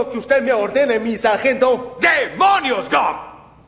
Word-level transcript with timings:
lo 0.00 0.08
que 0.08 0.18
usted 0.18 0.42
me 0.42 0.52
ordene, 0.52 0.98
mi 0.98 1.18
sargento. 1.18 1.98
¡Demonios, 2.00 2.88
Gum! 2.88 3.16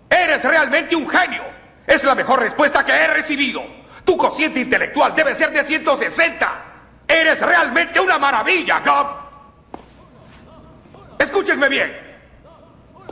Eres 0.09 0.42
realmente 0.42 0.96
un 0.96 1.06
genio. 1.06 1.42
Es 1.86 2.02
la 2.04 2.14
mejor 2.14 2.40
respuesta 2.40 2.82
que 2.84 2.92
he 2.92 3.06
recibido. 3.09 3.62
Tu 4.02 4.16
cociente 4.16 4.60
intelectual 4.60 5.14
debe 5.14 5.34
ser 5.34 5.52
de 5.52 5.62
160. 5.62 6.64
Eres 7.06 7.38
realmente 7.40 8.00
una 8.00 8.18
maravilla, 8.18 8.80
Gum. 8.80 9.80
Escúchenme 11.18 11.68
bien. 11.68 11.92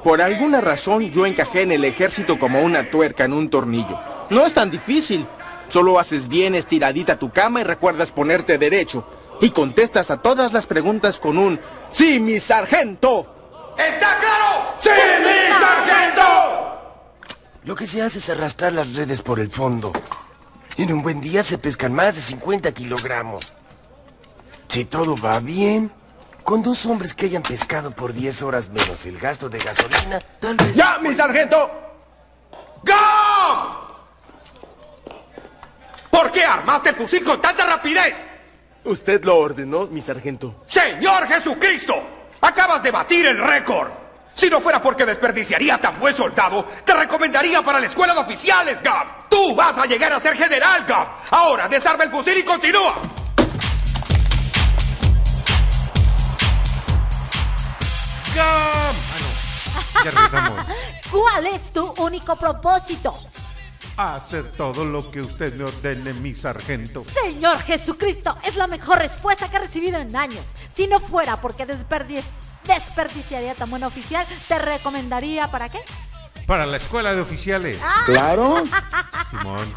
Por 0.03 0.23
alguna 0.23 0.63
razón 0.63 1.11
yo 1.11 1.27
encajé 1.27 1.63
en 1.63 1.73
el 1.73 1.85
ejército 1.85 2.39
como 2.39 2.63
una 2.63 2.91
tuerca 2.91 3.25
en 3.25 3.35
un 3.35 3.51
tornillo. 3.51 4.01
No 4.31 4.47
es 4.47 4.55
tan 4.55 4.71
difícil. 4.71 5.27
Solo 5.69 5.99
haces 5.99 6.27
bien 6.27 6.55
estiradita 6.55 7.19
tu 7.19 7.31
cama 7.31 7.61
y 7.61 7.65
recuerdas 7.65 8.13
ponerte 8.13 8.57
derecho. 8.57 9.07
Y 9.43 9.51
contestas 9.51 10.11
a 10.11 10.23
todas 10.23 10.55
las 10.55 10.67
preguntas 10.67 11.19
con 11.21 11.39
un 11.39 11.61
¡Sí, 11.91 12.21
mi 12.21 12.41
sargento! 12.41 13.75
¿Está 13.77 14.19
claro? 14.19 14.75
¡Sí, 14.79 14.91
mi 15.21 15.53
sargento! 15.53 16.23
Lo 17.65 17.75
que 17.75 17.87
se 17.87 18.03
hace 18.03 18.19
es 18.19 18.29
arrastrar 18.31 18.73
las 18.73 18.95
redes 18.95 19.23
por 19.23 19.41
el 19.41 19.51
fondo. 19.51 19.93
En 20.77 20.93
un 20.93 21.03
buen 21.03 21.21
día 21.21 21.43
se 21.43 21.59
pescan 21.59 21.93
más 21.93 22.17
de 22.17 22.23
50 22.23 22.73
kilogramos. 22.73 23.53
Si 24.69 24.85
todo 24.85 25.17
va 25.17 25.41
bien, 25.41 25.93
con 26.45 26.63
dos 26.63 26.87
hombres 26.87 27.15
que 27.15 27.27
hayan 27.27 27.43
pescado 27.43 27.91
por 27.91 28.13
10 28.13 28.43
horas 28.43 28.69
menos 28.71 29.05
el 29.07 29.19
gasto 29.19 29.49
de 29.49 29.59
gasolina, 29.59 30.21
tal 30.41 30.57
vez... 30.57 30.75
¡Ya, 30.75 30.99
mi 30.99 31.15
sargento! 31.15 31.71
¡Gum! 32.83 33.81
¿Por 36.11 36.33
qué 36.33 36.45
armaste 36.45 36.91
el 36.91 36.95
fusil 36.95 37.25
con 37.25 37.41
tanta 37.41 37.67
rapidez? 37.67 38.30
Usted 38.85 39.23
lo 39.25 39.37
ordenó, 39.39 39.87
mi 39.87 40.01
sargento. 40.01 40.63
¡Señor 40.67 41.27
Jesucristo! 41.29 41.95
Acabas 42.41 42.83
de 42.83 42.91
batir 42.91 43.27
el 43.27 43.39
récord. 43.39 43.91
Si 44.35 44.49
no 44.49 44.61
fuera 44.61 44.81
porque 44.81 45.05
desperdiciaría 45.05 45.79
tan 45.79 45.99
buen 45.99 46.15
soldado, 46.15 46.65
te 46.85 46.95
recomendaría 46.95 47.63
para 47.63 47.79
la 47.79 47.87
escuela 47.87 48.15
de 48.15 48.21
oficiales, 48.21 48.83
Gab. 48.83 49.29
Tú 49.29 49.55
vas 49.55 49.77
a 49.77 49.85
llegar 49.85 50.13
a 50.13 50.21
ser 50.21 50.35
general, 50.35 50.85
Gab. 50.87 51.09
Ahora 51.31 51.69
desarma 51.69 52.05
el 52.05 52.11
fusil 52.11 52.39
y 52.39 52.43
continúa. 52.43 52.95
¡Gam! 58.35 58.47
Ah, 58.47 58.95
no. 59.21 60.05
Ya 60.05 60.11
regresamos. 60.11 60.67
¿Cuál 61.11 61.47
es 61.49 61.71
tu 61.71 61.93
único 61.99 62.35
propósito? 62.37 63.15
Hacer 64.01 64.51
todo 64.53 64.85
lo 64.87 65.11
que 65.11 65.21
usted 65.21 65.55
me 65.57 65.65
ordene, 65.65 66.15
mi 66.15 66.35
sargento. 66.35 67.05
Señor 67.05 67.59
Jesucristo, 67.61 68.35
es 68.43 68.57
la 68.57 68.67
mejor 68.67 68.99
respuesta 68.99 69.51
que 69.51 69.57
he 69.57 69.61
recibido 69.61 69.99
en 69.99 70.17
años. 70.17 70.53
Si 70.75 70.87
no 70.87 71.01
fuera 71.01 71.41
porque 71.43 71.67
desperdici- 71.67 72.25
desperdiciaría 72.65 73.55
tan 73.55 73.69
buen 73.69 73.85
oficial, 73.85 74.27
te 74.49 74.59
recomendaría 74.59 75.51
para 75.51 75.69
qué? 75.69 75.81
Para 76.47 76.65
la 76.65 76.79
escuela 76.79 77.15
de 77.15 77.21
oficiales. 77.21 77.77
Claro. 78.07 78.63
Simón. 79.31 79.69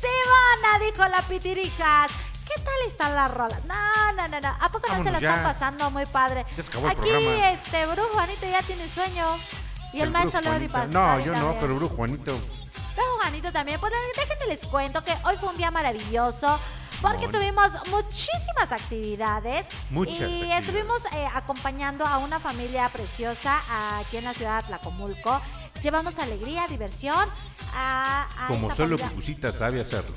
Simona, 0.00 0.84
dijo 0.84 1.08
la 1.08 1.22
pitirijas. 1.22 2.10
¿Qué 2.46 2.60
tal 2.62 2.74
están 2.88 3.14
las 3.14 3.32
rolas? 3.32 3.64
No, 3.64 4.12
no, 4.16 4.28
no, 4.28 4.38
no. 4.40 4.48
¿A 4.48 4.68
poco 4.68 4.86
no 4.94 5.02
se 5.02 5.10
la 5.12 5.18
ya. 5.18 5.28
están 5.30 5.44
pasando 5.44 5.90
muy 5.90 6.04
padre? 6.06 6.44
Ya 6.56 6.62
se 6.62 6.68
acabó 6.68 6.86
el 6.86 6.92
Aquí, 6.92 7.08
programa. 7.08 7.50
este, 7.52 7.86
Brujo 7.86 8.08
Juanito 8.12 8.46
ya 8.50 8.62
tiene 8.62 8.86
sueño. 8.88 9.24
Y 9.94 10.00
el, 10.00 10.10
maestro 10.10 10.40
Brujo 10.40 10.58
Leo 10.58 10.68
Di 10.86 10.92
No, 10.92 11.20
yo 11.20 11.34
no, 11.34 11.56
pero 11.60 11.74
Brujo 11.76 11.96
Juanito. 11.96 12.38
Brujo 12.94 13.18
Juanito 13.20 13.52
también. 13.52 13.80
Pues 13.80 13.92
déjenme 14.16 14.46
les 14.46 14.60
cuento 14.66 15.02
que 15.04 15.12
hoy 15.24 15.36
fue 15.36 15.48
un 15.50 15.56
día 15.56 15.70
maravilloso. 15.70 16.58
Porque 17.00 17.26
tuvimos 17.26 17.72
muchísimas 17.90 18.70
actividades 18.70 19.66
Muchas 19.90 20.18
y 20.20 20.22
actividades. 20.22 20.66
estuvimos 20.68 21.04
eh, 21.06 21.26
acompañando 21.34 22.06
a 22.06 22.18
una 22.18 22.38
familia 22.38 22.88
preciosa 22.90 23.60
aquí 23.98 24.18
en 24.18 24.24
la 24.24 24.32
ciudad 24.34 24.62
de 24.62 24.68
Tlacomulco. 24.68 25.40
Llevamos 25.82 26.20
alegría, 26.20 26.64
diversión 26.68 27.28
a, 27.74 28.28
a 28.38 28.46
Como 28.46 28.68
esta 28.68 28.76
solo 28.76 28.96
familia. 28.98 29.08
Cucucita 29.08 29.52
sabe 29.52 29.80
hacerlo. 29.80 30.14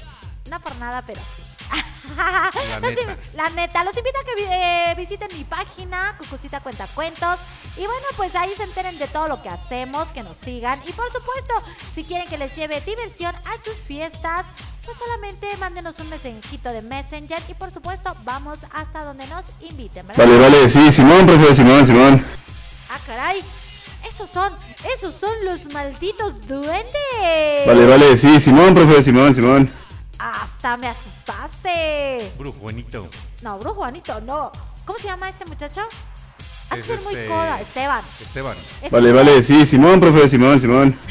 No 0.48 0.60
por 0.60 0.76
nada, 0.76 1.02
pero 1.08 1.22
sí. 1.22 1.44
La 2.16 2.80
Los 2.80 2.82
neta. 2.82 3.02
invi- 3.02 3.18
la 3.36 3.50
neta, 3.50 3.84
los 3.84 3.98
invito 3.98 4.20
a 4.20 4.24
que 4.24 4.92
eh, 4.92 4.96
visiten 4.96 5.28
mi 5.38 5.44
página, 5.44 6.16
Cucucita 6.18 6.60
Cuentacuentos. 6.60 7.40
Y 7.78 7.82
bueno, 7.82 8.06
pues 8.16 8.36
ahí 8.36 8.52
se 8.56 8.64
enteren 8.64 8.98
de 9.00 9.08
todo 9.08 9.28
lo 9.28 9.42
que 9.42 9.50
hacemos, 9.50 10.10
que 10.12 10.24
nos 10.24 10.36
sigan. 10.38 10.80
Y 10.88 10.92
por 10.94 11.10
supuesto, 11.12 11.54
si 11.94 12.04
quieren 12.04 12.28
que 12.28 12.38
les 12.38 12.56
lleve 12.56 12.80
diversión 12.82 13.36
a 13.36 13.58
sus 13.64 13.76
fiestas, 13.86 14.46
pues 14.86 14.98
solamente 14.98 15.48
mándenos 15.58 16.00
un 16.00 16.10
mensajito 16.10 16.70
de 16.70 16.82
Messenger. 16.82 17.42
Y 17.50 17.54
por 17.56 17.72
supuesto, 17.72 18.16
vamos 18.24 18.60
hasta 18.74 19.04
donde 19.04 19.26
nos 19.28 19.46
inviten, 19.62 20.08
¿verdad? 20.08 20.26
Vale, 20.26 20.40
vale, 20.40 20.70
sí, 20.70 20.92
Simón, 20.92 21.26
profe, 21.26 21.56
Simón, 21.56 21.86
Simón. 21.88 22.26
Ah, 22.90 23.00
caray. 23.06 23.42
Esos 24.08 24.30
son, 24.30 24.54
esos 24.96 25.14
son 25.16 25.34
los 25.44 25.74
malditos 25.74 26.48
duendes. 26.48 27.66
Vale, 27.66 27.86
vale, 27.88 28.16
sí, 28.18 28.40
Simón, 28.40 28.74
profe, 28.76 29.04
Simón, 29.04 29.34
Simón. 29.36 29.74
Hasta 30.20 30.78
me 30.78 30.88
asustaste. 30.88 32.34
Brujo 32.38 32.60
Juanito. 32.60 33.08
No, 33.42 33.58
Brujo 33.60 33.76
Juanito, 33.76 34.22
no. 34.22 34.52
¿Cómo 34.86 35.00
se 35.00 35.08
llama 35.08 35.30
este 35.30 35.46
muchacho? 35.46 35.82
Ha 36.70 36.76
de 36.76 36.82
Es 36.82 36.88
ser 36.88 37.02
muy 37.02 37.14
este- 37.16 37.28
coda, 37.28 37.60
Esteban. 37.62 38.02
Esteban. 38.22 38.58
Es 38.82 38.92
Vale, 38.92 39.10
Esteban. 39.10 39.26
vale, 39.26 39.44
sí, 39.44 39.66
Simón, 39.66 40.00
profe, 40.00 40.30
Simón, 40.30 40.60
Simón. 40.62 41.00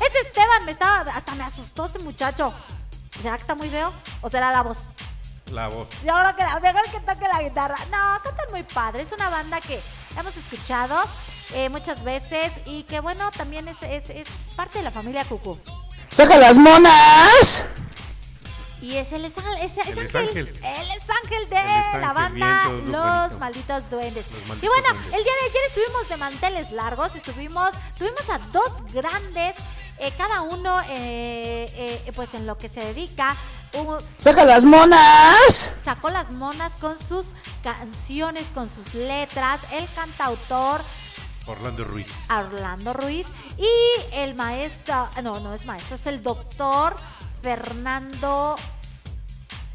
Es 0.00 0.26
Esteban, 0.26 0.64
me 0.64 0.72
estaba, 0.72 1.10
hasta 1.12 1.34
me 1.34 1.44
asustó 1.44 1.86
ese 1.86 1.98
muchacho. 2.00 2.52
¿Será 3.22 3.36
que 3.36 3.42
está 3.42 3.54
muy 3.54 3.68
feo? 3.68 3.92
¿O 4.22 4.28
será 4.30 4.50
la 4.50 4.62
voz? 4.62 4.78
La 5.52 5.68
voz. 5.68 5.88
Yo 6.04 6.14
creo 6.14 6.36
que 6.36 6.42
la, 6.44 6.60
mejor 6.60 6.82
que 6.90 7.00
toque 7.00 7.26
la 7.28 7.42
guitarra. 7.42 7.76
No, 7.90 8.22
cantan 8.22 8.46
muy 8.50 8.62
padre. 8.62 9.02
Es 9.02 9.12
una 9.12 9.28
banda 9.30 9.60
que 9.60 9.80
hemos 10.18 10.36
escuchado 10.36 10.96
eh, 11.54 11.68
muchas 11.68 12.02
veces 12.04 12.52
y 12.66 12.82
que 12.84 13.00
bueno, 13.00 13.30
también 13.36 13.68
es, 13.68 13.82
es, 13.82 14.10
es 14.10 14.26
parte 14.56 14.78
de 14.78 14.84
la 14.84 14.90
familia 14.90 15.24
Cucú. 15.24 15.58
¡Saca 16.10 16.36
las 16.38 16.56
monas! 16.58 17.66
Y 18.82 18.96
es 18.96 19.12
el 19.12 19.24
es, 19.26 19.34
es, 19.36 19.76
es 19.76 19.88
es 19.88 20.14
ángel, 20.14 20.16
ángel. 20.16 20.48
Él 20.48 20.88
es 20.96 21.10
ángel 21.22 21.48
de 21.50 22.00
la 22.00 22.12
banda 22.14 22.68
bien, 22.68 22.92
Los 22.92 23.02
bonito. 23.22 23.38
Malditos 23.38 23.90
Duendes. 23.90 24.26
Los 24.48 24.62
y 24.62 24.66
bueno, 24.68 24.88
Duendes. 24.88 25.14
el 25.14 25.24
día 25.24 25.32
de 25.32 25.48
ayer 25.48 25.62
estuvimos 25.68 26.08
de 26.08 26.16
manteles 26.16 26.72
largos, 26.72 27.14
estuvimos, 27.14 27.70
tuvimos 27.98 28.28
a 28.30 28.38
dos 28.52 28.72
grandes, 28.92 29.56
eh, 29.98 30.12
cada 30.16 30.40
uno 30.42 30.80
eh, 30.88 31.70
eh, 32.06 32.12
pues 32.16 32.32
en 32.34 32.46
lo 32.46 32.56
que 32.56 32.68
se 32.70 32.80
dedica. 32.84 33.36
Un- 33.74 33.98
¡Saca 34.16 34.44
las 34.44 34.64
monas! 34.64 35.72
sacó 35.84 36.08
las 36.10 36.30
monas 36.32 36.72
con 36.80 36.98
sus 36.98 37.34
canciones, 37.62 38.48
con 38.52 38.68
sus 38.68 38.94
letras, 38.94 39.60
el 39.72 39.86
cantautor 39.94 40.80
Orlando 41.46 41.84
Ruiz. 41.84 42.06
Orlando 42.30 42.92
Ruiz 42.92 43.26
y 43.58 44.14
el 44.14 44.34
maestro, 44.34 45.08
no, 45.22 45.38
no 45.40 45.54
es 45.54 45.66
maestro, 45.66 45.94
es 45.96 46.06
el 46.06 46.22
doctor 46.22 46.94
Fernando 47.42 48.56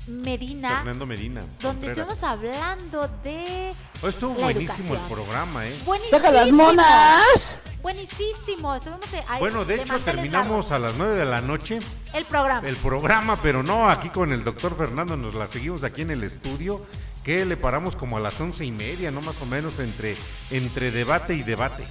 Medina, 0.08 0.70
Fernando 0.70 1.06
Medina. 1.06 1.42
donde 1.62 1.88
Contreras. 1.88 1.98
estuvimos 1.98 2.24
hablando 2.24 3.08
de 3.24 3.72
Oh, 4.04 4.08
estuvo 4.08 4.36
la 4.36 4.44
buenísimo 4.44 4.94
el 4.94 5.00
programa, 5.02 5.68
¿eh? 5.68 5.76
Buenísimo. 5.86 6.18
¡Saca 6.20 6.32
las 6.32 6.52
monas! 6.52 7.60
Buenísimo. 7.82 8.76
Estuvimos 8.76 9.02
ahí 9.28 9.40
Bueno, 9.40 9.64
de 9.66 9.76
hecho 9.82 10.00
terminamos 10.00 10.72
a 10.72 10.80
las 10.80 10.96
9 10.96 11.16
de 11.18 11.26
la 11.26 11.42
noche 11.42 11.80
el 12.14 12.26
programa. 12.26 12.68
el 12.68 12.76
programa, 12.78 13.38
pero 13.42 13.64
no 13.64 13.90
aquí 13.90 14.10
con 14.10 14.32
el 14.32 14.44
doctor 14.44 14.76
Fernando, 14.78 15.18
nos 15.18 15.34
la 15.36 15.48
seguimos 15.48 15.84
aquí 15.84 16.02
en 16.02 16.12
el 16.12 16.24
estudio, 16.24 16.86
que 17.24 17.46
le 17.46 17.58
paramos 17.58 17.96
como 17.96 18.18
a 18.18 18.20
las 18.20 18.40
once 18.42 18.64
y 18.66 18.72
media, 18.72 19.10
¿no? 19.12 19.22
Más 19.22 19.40
o 19.42 19.46
menos 19.48 19.80
entre, 19.80 20.16
entre 20.52 20.92
debate 20.92 21.34
y 21.36 21.44
debate. 21.44 21.86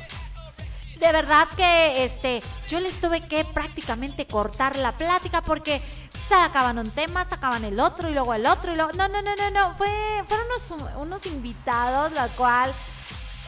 De 1.04 1.12
verdad 1.12 1.46
que 1.54 2.02
este, 2.02 2.42
yo 2.66 2.80
les 2.80 2.98
tuve 2.98 3.20
que 3.20 3.44
prácticamente 3.44 4.26
cortar 4.26 4.76
la 4.76 4.92
plática 4.92 5.42
porque 5.42 5.82
sacaban 6.30 6.78
un 6.78 6.90
tema, 6.90 7.26
sacaban 7.26 7.62
el 7.64 7.78
otro 7.78 8.08
y 8.08 8.14
luego 8.14 8.32
el 8.32 8.46
otro 8.46 8.72
y 8.72 8.76
luego. 8.76 8.90
No, 8.94 9.06
no, 9.08 9.20
no, 9.20 9.36
no, 9.36 9.50
no. 9.50 9.74
Fue, 9.74 9.88
fueron 10.26 10.46
unos, 10.46 10.94
unos 11.04 11.26
invitados, 11.26 12.10
la 12.12 12.28
cual. 12.28 12.72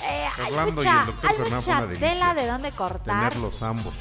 eh, 0.04 0.26
hay 0.44 0.70
mucha, 0.70 1.04
hay 1.22 1.50
mucha 1.50 1.86
tela 1.98 2.34
de 2.34 2.46
dónde 2.46 2.72
cortar. 2.72 3.30
Tenerlos 3.32 3.62
ambos. 3.62 3.94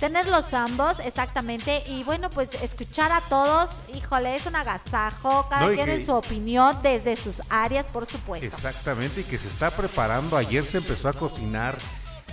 Tenerlos 0.00 0.52
ambos, 0.52 0.98
exactamente. 0.98 1.84
Y 1.86 2.02
bueno, 2.02 2.28
pues 2.30 2.54
escuchar 2.54 3.12
a 3.12 3.20
todos, 3.20 3.82
híjole, 3.94 4.34
es 4.34 4.46
un 4.46 4.56
agasajo. 4.56 5.46
Cada 5.48 5.68
No, 5.68 5.74
quien 5.74 5.88
en 5.90 6.04
su 6.04 6.12
opinión, 6.12 6.80
desde 6.82 7.14
sus 7.14 7.40
áreas, 7.50 7.86
por 7.86 8.04
supuesto. 8.04 8.44
Exactamente, 8.46 9.20
y 9.20 9.24
que 9.24 9.38
se 9.38 9.46
está 9.46 9.70
preparando. 9.70 10.36
Ayer 10.36 10.66
se 10.66 10.78
empezó 10.78 11.08
a 11.08 11.12
cocinar 11.12 11.78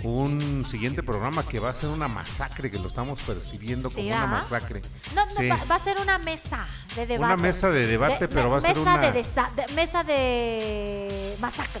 un 0.02 0.64
siguiente 0.66 1.02
programa 1.02 1.46
que 1.46 1.58
va 1.60 1.70
a 1.70 1.74
ser 1.74 1.88
una 1.88 2.08
masacre, 2.08 2.70
que 2.70 2.78
lo 2.78 2.88
estamos 2.88 3.20
percibiendo 3.22 3.88
Sí, 3.88 3.96
como 3.96 4.08
una 4.08 4.26
masacre. 4.26 4.82
No, 5.14 5.24
no, 5.24 5.30
Sí. 5.30 5.48
va, 5.48 5.64
va 5.64 5.76
a 5.76 5.80
ser 5.80 5.98
una 6.00 6.18
mesa 6.18 6.66
de 6.96 7.06
debate. 7.06 7.36
mesa 7.40 7.70
de 7.70 7.86
debate, 7.86 8.28
pero 8.28 8.50
va 8.50 8.58
a 8.58 8.60
ser 8.60 8.78
una- 8.78 8.98
De 8.98 9.12
desa- 9.22 9.50
de- 9.54 9.72
mesa 9.74 10.02
de 10.04 11.36
masacre. 11.40 11.80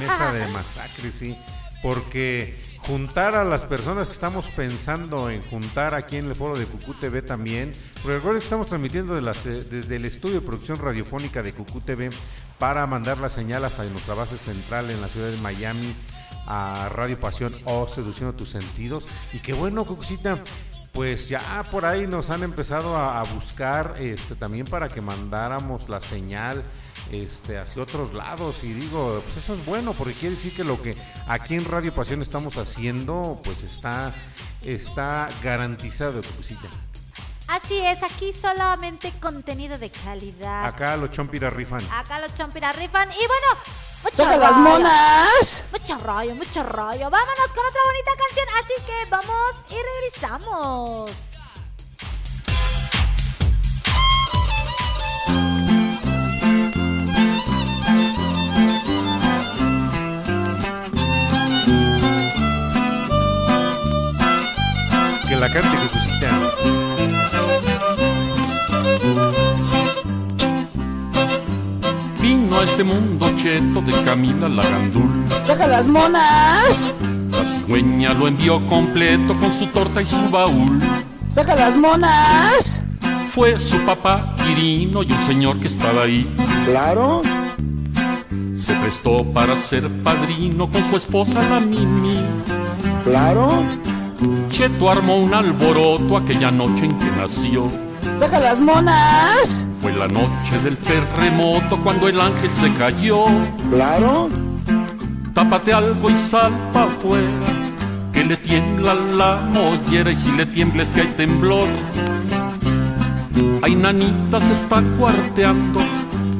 Mesa 0.00 0.32
de 0.32 0.46
masacre, 0.52 1.12
sí. 1.12 1.36
Porque 1.82 2.58
juntar 2.86 3.34
a 3.34 3.44
las 3.44 3.64
personas 3.64 4.06
que 4.08 4.12
estamos 4.14 4.46
pensando 4.46 5.30
en 5.30 5.42
juntar 5.42 5.94
aquí 5.94 6.16
en 6.16 6.26
el 6.26 6.34
foro 6.34 6.56
de 6.58 6.64
Cucú 6.66 6.94
TV 6.94 7.22
también, 7.22 7.72
porque 8.02 8.16
recuerden 8.16 8.40
que 8.40 8.44
estamos 8.44 8.68
transmitiendo 8.68 9.14
de 9.14 9.20
las, 9.22 9.44
eh, 9.46 9.62
desde 9.70 9.96
el 9.96 10.04
estudio 10.06 10.40
de 10.40 10.46
producción 10.46 10.78
radiofónica 10.78 11.42
de 11.42 11.52
Cucú 11.52 11.80
TV 11.82 12.10
para 12.58 12.86
mandar 12.86 13.18
la 13.18 13.28
señal 13.30 13.64
hasta 13.64 13.84
nuestra 13.84 14.14
base 14.14 14.36
central 14.38 14.90
en 14.90 15.00
la 15.00 15.08
ciudad 15.08 15.30
de 15.30 15.36
Miami 15.38 15.94
a 16.46 16.88
Radio 16.90 17.18
Pasión 17.18 17.54
o 17.64 17.88
Seduciendo 17.88 18.34
tus 18.34 18.50
Sentidos. 18.50 19.04
Y 19.32 19.38
qué 19.38 19.52
bueno, 19.52 19.84
Cucucita, 19.84 20.38
pues 20.92 21.28
ya 21.28 21.64
por 21.70 21.84
ahí 21.84 22.06
nos 22.06 22.30
han 22.30 22.42
empezado 22.42 22.96
a, 22.96 23.22
buscar 23.24 23.94
este, 23.98 24.36
también 24.36 24.66
para 24.66 24.88
que 24.88 25.00
mandáramos 25.00 25.88
la 25.88 26.00
señal 26.00 26.62
este, 27.10 27.58
hacia 27.58 27.82
otros 27.82 28.14
lados. 28.14 28.62
Y 28.62 28.72
digo, 28.72 29.20
pues 29.24 29.44
eso 29.44 29.54
es 29.54 29.66
bueno, 29.66 29.92
porque 29.92 30.14
quiere 30.14 30.36
decir 30.36 30.54
que 30.54 30.64
lo 30.64 30.80
que 30.80 30.96
aquí 31.26 31.56
en 31.56 31.64
Radio 31.64 31.92
Pasión 31.92 32.22
estamos 32.22 32.56
haciendo, 32.56 33.40
pues 33.42 33.62
está, 33.64 34.14
está 34.62 35.28
garantizado, 35.42 36.22
Cucucita. 36.22 36.68
Así 37.48 37.78
es, 37.78 38.02
aquí 38.02 38.32
solamente 38.32 39.12
contenido 39.20 39.76
de 39.78 39.90
calidad. 39.90 40.64
Acá 40.66 40.96
los 40.96 41.10
chompiras 41.10 41.52
rifan. 41.52 41.86
Acá 41.92 42.18
los 42.20 42.34
chompiras 42.34 42.74
rifan. 42.76 43.10
Y 43.12 43.16
bueno, 43.16 43.46
mucho 44.02 44.16
¡Saca 44.16 44.36
las 44.36 44.50
rollo. 44.56 44.60
monas! 44.62 45.64
Mucho 45.70 45.98
rollo, 45.98 46.34
mucho 46.34 46.62
rollo. 46.62 47.10
Vámonos 47.10 47.48
con 47.54 47.64
otra 47.66 47.80
bonita 47.86 48.12
canción. 48.16 48.46
Así 48.62 48.74
que 48.86 49.10
vamos 49.10 49.54
y 49.70 49.76
regresamos. 50.10 51.10
Que 65.28 65.36
la 65.36 65.50
cante, 65.52 65.76
Cucucita. 65.78 66.93
Vino 72.54 72.60
a 72.60 72.70
este 72.70 72.84
mundo 72.84 73.32
cheto 73.34 73.80
de 73.80 73.92
Camila 74.04 74.48
Lagandul. 74.48 75.10
¡Saca 75.44 75.66
las 75.66 75.88
monas! 75.88 76.94
La 77.32 77.44
cigüeña 77.44 78.14
lo 78.14 78.28
envió 78.28 78.64
completo 78.66 79.36
con 79.40 79.52
su 79.52 79.66
torta 79.66 80.00
y 80.00 80.06
su 80.06 80.30
baúl. 80.30 80.80
¡Saca 81.28 81.56
las 81.56 81.76
monas! 81.76 82.84
Fue 83.30 83.58
su 83.58 83.76
papá 83.78 84.36
Quirino 84.36 85.02
y 85.02 85.10
un 85.10 85.22
señor 85.22 85.58
que 85.58 85.66
estaba 85.66 86.02
ahí. 86.02 86.32
Claro. 86.64 87.22
Se 88.56 88.72
prestó 88.76 89.24
para 89.24 89.56
ser 89.56 89.88
padrino 90.04 90.70
con 90.70 90.84
su 90.84 90.96
esposa 90.96 91.42
la 91.48 91.58
Mimi. 91.58 92.20
Claro. 93.02 93.64
Cheto 94.48 94.90
armó 94.90 95.16
un 95.16 95.34
alboroto 95.34 96.16
aquella 96.16 96.52
noche 96.52 96.84
en 96.84 96.96
que 97.00 97.10
nació. 97.16 97.83
¡Saca 98.14 98.38
las 98.38 98.60
monas! 98.60 99.66
Fue 99.80 99.92
la 99.92 100.06
noche 100.08 100.58
del 100.62 100.76
terremoto 100.78 101.78
cuando 101.82 102.08
el 102.08 102.20
ángel 102.20 102.50
se 102.54 102.72
cayó. 102.74 103.24
Claro. 103.70 104.30
Tápate 105.34 105.72
algo 105.72 106.08
y 106.10 106.14
sal 106.14 106.52
pa' 106.72 106.84
afuera, 106.84 107.24
que 108.12 108.24
le 108.24 108.36
tiembla 108.36 108.94
la 108.94 109.36
mollera 109.52 110.12
y 110.12 110.16
si 110.16 110.30
le 110.30 110.46
tiembla 110.46 110.84
es 110.84 110.92
que 110.92 111.00
hay 111.00 111.08
temblor. 111.08 111.68
Ay, 113.60 113.74
nanita 113.74 114.38
se 114.38 114.52
está 114.52 114.80
cuarteando, 114.96 115.80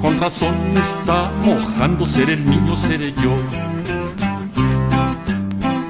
con 0.00 0.20
razón 0.20 0.54
me 0.72 0.80
está 0.80 1.28
mojando, 1.44 2.06
ser 2.06 2.30
el 2.30 2.48
niño, 2.48 2.76
seré 2.76 3.12
yo. 3.14 3.32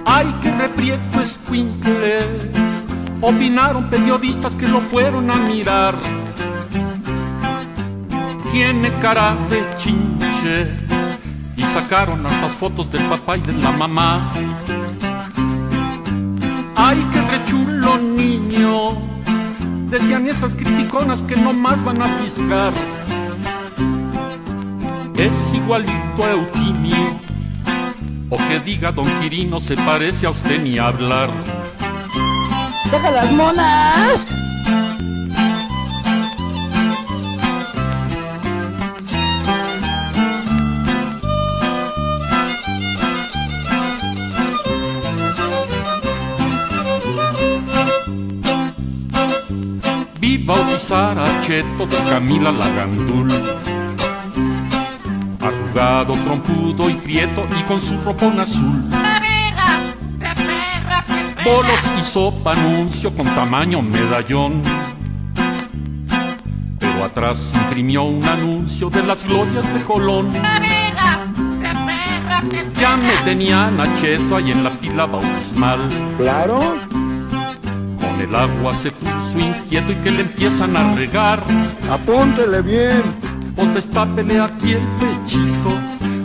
Ay, 0.07 0.35
que 0.41 0.51
reprieto 0.51 1.21
escuincle, 1.21 2.21
opinaron 3.25 3.89
periodistas 3.89 4.55
que 4.55 4.69
lo 4.69 4.81
fueron 4.81 5.31
a 5.31 5.37
mirar. 5.37 5.95
Tiene 8.53 8.93
cara 9.01 9.37
de 9.49 9.65
chinche 9.79 10.67
y 11.57 11.63
sacaron 11.63 12.25
hartas 12.27 12.53
fotos 12.53 12.91
del 12.91 13.03
papá 13.05 13.39
y 13.39 13.41
de 13.41 13.55
la 13.55 13.73
mamá. 13.73 14.31
Ay, 16.77 17.03
qué 17.13 17.21
rechulo 17.23 17.97
niño, 17.99 18.99
decían 19.89 20.29
esas 20.29 20.55
criticonas 20.55 21.23
que 21.23 21.37
no 21.37 21.53
más 21.55 21.83
van 21.83 22.03
a 22.03 22.19
piscar. 22.19 22.73
Es 25.17 25.55
igualito 25.55 26.25
a 26.25 26.33
Eutimio, 26.33 27.19
o 28.29 28.37
que 28.37 28.61
diga 28.61 28.93
don 28.93 29.07
Quirino 29.21 29.61
se 29.61 29.77
parece 29.77 30.27
a 30.27 30.31
usted 30.31 30.63
ni 30.63 30.79
hablar. 30.79 31.31
¡Saca 32.95 33.11
las 33.11 33.33
monas! 33.33 34.37
Vi 50.21 50.39
bautizar 50.39 51.19
a 51.19 51.41
Cheto 51.41 51.87
de 51.87 51.97
Camila 52.09 52.53
Lagandul. 52.53 53.29
Arrugado, 55.41 56.15
trompudo 56.15 56.89
y 56.89 56.95
prieto 56.95 57.45
y 57.59 57.63
con 57.65 57.81
su 57.81 58.01
ropón 58.05 58.39
azul. 58.39 58.94
Bolos 61.45 61.93
y 62.01 62.03
sopa 62.03 62.53
anuncio 62.53 63.15
con 63.15 63.27
tamaño 63.35 63.83
medallón. 63.83 64.63
Pero 66.79 67.05
atrás 67.05 67.53
imprimió 67.55 68.05
un 68.05 68.25
anuncio 68.25 68.89
de 68.89 69.03
las 69.03 69.25
glorias 69.25 69.73
de 69.75 69.83
Colón. 69.83 70.33
Ya 72.81 72.97
me 72.97 73.13
tenían 73.25 73.79
a 73.79 73.95
Cheto 73.97 74.37
ahí 74.37 74.53
en 74.53 74.65
la 74.65 74.71
pila 74.71 75.05
bautismal. 75.05 75.81
Claro. 76.17 76.77
Con 76.91 78.21
el 78.23 78.35
agua 78.35 78.75
se 78.75 78.91
puso 78.91 79.39
inquieto 79.39 79.93
y 79.93 79.97
que 79.97 80.13
le 80.13 80.21
empiezan 80.23 80.75
a 80.79 80.95
regar. 80.95 81.45
Apúntele 81.91 82.63
bien. 82.63 83.03
Pues 83.55 83.75
destápele 83.75 84.41
aquí 84.41 84.73
el 84.73 84.83
pechito. 84.99 85.79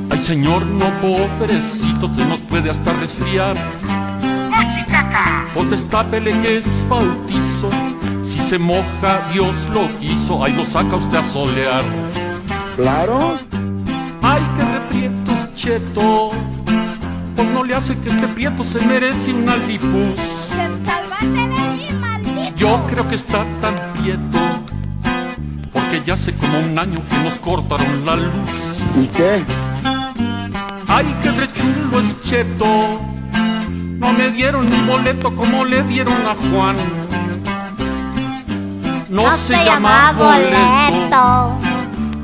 Ay, 0.09 0.19
señor, 0.21 0.65
no, 0.65 0.89
pobrecito, 1.01 2.07
se 2.13 2.25
nos 2.25 2.39
puede 2.39 2.69
hasta 2.69 2.93
resfriar. 2.93 3.57
Pues 5.53 5.69
destápele 5.69 6.31
que 6.41 6.57
es 6.57 6.87
bautizo. 6.87 7.69
Si 8.23 8.39
se 8.39 8.59
moja, 8.59 9.27
Dios 9.33 9.67
lo 9.73 9.87
quiso. 9.97 10.43
Ahí 10.43 10.53
lo 10.53 10.65
saca 10.65 10.95
usted 10.95 11.17
a 11.17 11.23
solear. 11.23 11.83
Claro. 12.75 13.37
Ay, 14.21 14.41
que 14.55 14.63
reprieto 14.63 15.31
es 15.31 15.55
cheto. 15.55 16.31
Pues 17.35 17.49
no 17.49 17.63
le 17.63 17.75
hace 17.75 17.97
que 17.99 18.09
este 18.09 18.27
prieto 18.27 18.63
se 18.63 18.79
merece 18.85 19.33
una 19.33 19.55
lipus. 19.57 20.49
Yo 22.55 22.85
creo 22.87 23.07
que 23.07 23.15
está 23.15 23.45
tan 23.61 23.75
prieto. 23.93 24.39
Porque 25.73 26.01
ya 26.05 26.13
hace 26.13 26.33
como 26.33 26.59
un 26.59 26.77
año 26.77 27.01
que 27.09 27.17
nos 27.23 27.39
cortaron 27.39 28.05
la 28.05 28.15
luz. 28.15 28.31
¿Y 29.01 29.07
qué? 29.07 29.43
Ay, 30.87 31.05
qué 31.23 31.31
rechulo 31.31 31.99
es 31.99 32.21
cheto. 32.23 33.18
No 33.99 34.13
me 34.13 34.31
dieron 34.31 34.69
ni 34.69 34.77
boleto 34.87 35.35
como 35.35 35.65
le 35.65 35.83
dieron 35.83 36.15
a 36.25 36.33
Juan. 36.33 36.75
No, 39.09 39.35
se, 39.35 39.53
llama 39.65 40.13
boleto. 40.13 41.59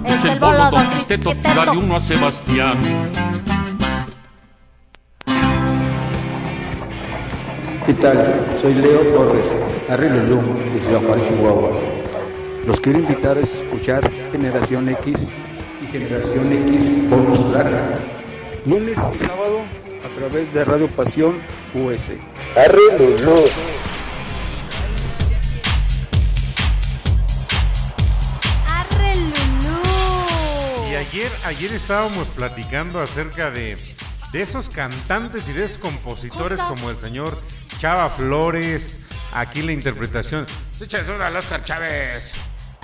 Es, 0.06 0.24
Es 0.24 0.26
el 0.26 0.40
bolo 0.40 0.72
don 0.72 0.86
Cristeto, 0.88 1.36
tírale 1.36 1.72
uno 1.72 1.98
a 1.98 2.00
Sebastián. 2.00 2.78
¿Qué 7.86 7.94
tal? 7.96 8.48
Soy 8.62 8.74
Leo 8.76 9.02
Torres, 9.14 9.52
Arrilulum, 9.90 10.56
de 10.56 10.80
Ciudad 10.80 11.02
Juárez, 11.02 11.28
Chihuahua. 11.28 11.72
Los 12.66 12.80
quiero 12.80 13.00
invitar 13.00 13.38
a 13.38 13.42
escuchar 13.42 14.10
Generación 14.32 14.88
X 14.90 15.18
y 15.84 15.88
Generación 15.92 16.54
X 16.54 17.10
Bonus 17.10 17.52
Track. 17.52 17.68
Lunes 18.66 18.98
y 19.14 19.18
sábado 19.18 19.85
a 20.06 20.10
través 20.10 20.54
de 20.54 20.64
Radio 20.64 20.88
Pasión 20.88 21.42
US. 21.74 22.12
Arre 22.56 22.98
Lulú. 23.00 23.48
Y 30.92 30.96
ayer, 30.96 31.32
ayer 31.46 31.74
estábamos 31.74 32.28
platicando 32.30 33.02
acerca 33.02 33.50
de, 33.50 33.78
de 34.32 34.42
esos 34.42 34.70
cantantes 34.70 35.48
y 35.48 35.54
de 35.54 35.66
esos 35.66 35.80
compositores 35.80 36.60
Justo. 36.60 36.76
como 36.76 36.92
el 36.92 36.98
señor 36.98 37.42
Chava 37.80 38.10
Flores. 38.10 39.00
Aquí 39.34 39.64
la 39.64 39.72
interpretación. 39.72 40.46
Échale 40.80 41.16
una 41.16 41.28
al 41.28 41.36
Oscar 41.36 41.64
Chávez. 41.64 42.32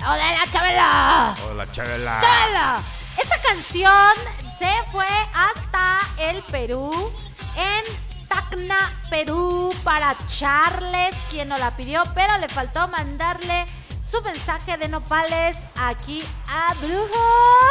¡Hola, 0.00 0.44
Chabela! 0.50 1.34
Hola, 1.48 1.70
Chabela. 1.70 2.20
¡Chabela! 2.20 2.82
Esta 3.16 3.36
canción 3.40 4.12
se 4.58 4.90
fue 4.90 5.06
hasta 5.34 5.71
el 6.18 6.42
Perú, 6.50 7.12
en 7.56 8.28
Tacna, 8.28 8.92
Perú, 9.10 9.74
para 9.84 10.16
Charles, 10.26 11.14
quien 11.30 11.48
nos 11.48 11.58
la 11.58 11.76
pidió, 11.76 12.02
pero 12.14 12.38
le 12.38 12.48
faltó 12.48 12.88
mandarle 12.88 13.66
su 14.00 14.20
mensaje 14.22 14.76
de 14.76 14.88
nopales 14.88 15.56
aquí 15.80 16.22
a 16.48 16.74
Brujo 16.74 17.18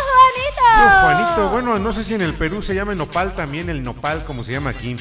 Juanito. 0.08 1.02
Juanito, 1.02 1.50
bueno, 1.50 1.80
no 1.80 1.94
sé 1.94 2.04
si 2.04 2.16
en 2.16 2.22
el 2.22 2.34
Perú 2.34 2.64
se 2.64 2.74
llama 2.74 2.96
nopal 2.96 3.34
también, 3.36 3.70
el 3.70 3.84
nopal, 3.84 4.26
como 4.26 4.44
se 4.44 4.54
llama 4.54 4.72
aquí. 4.72 4.96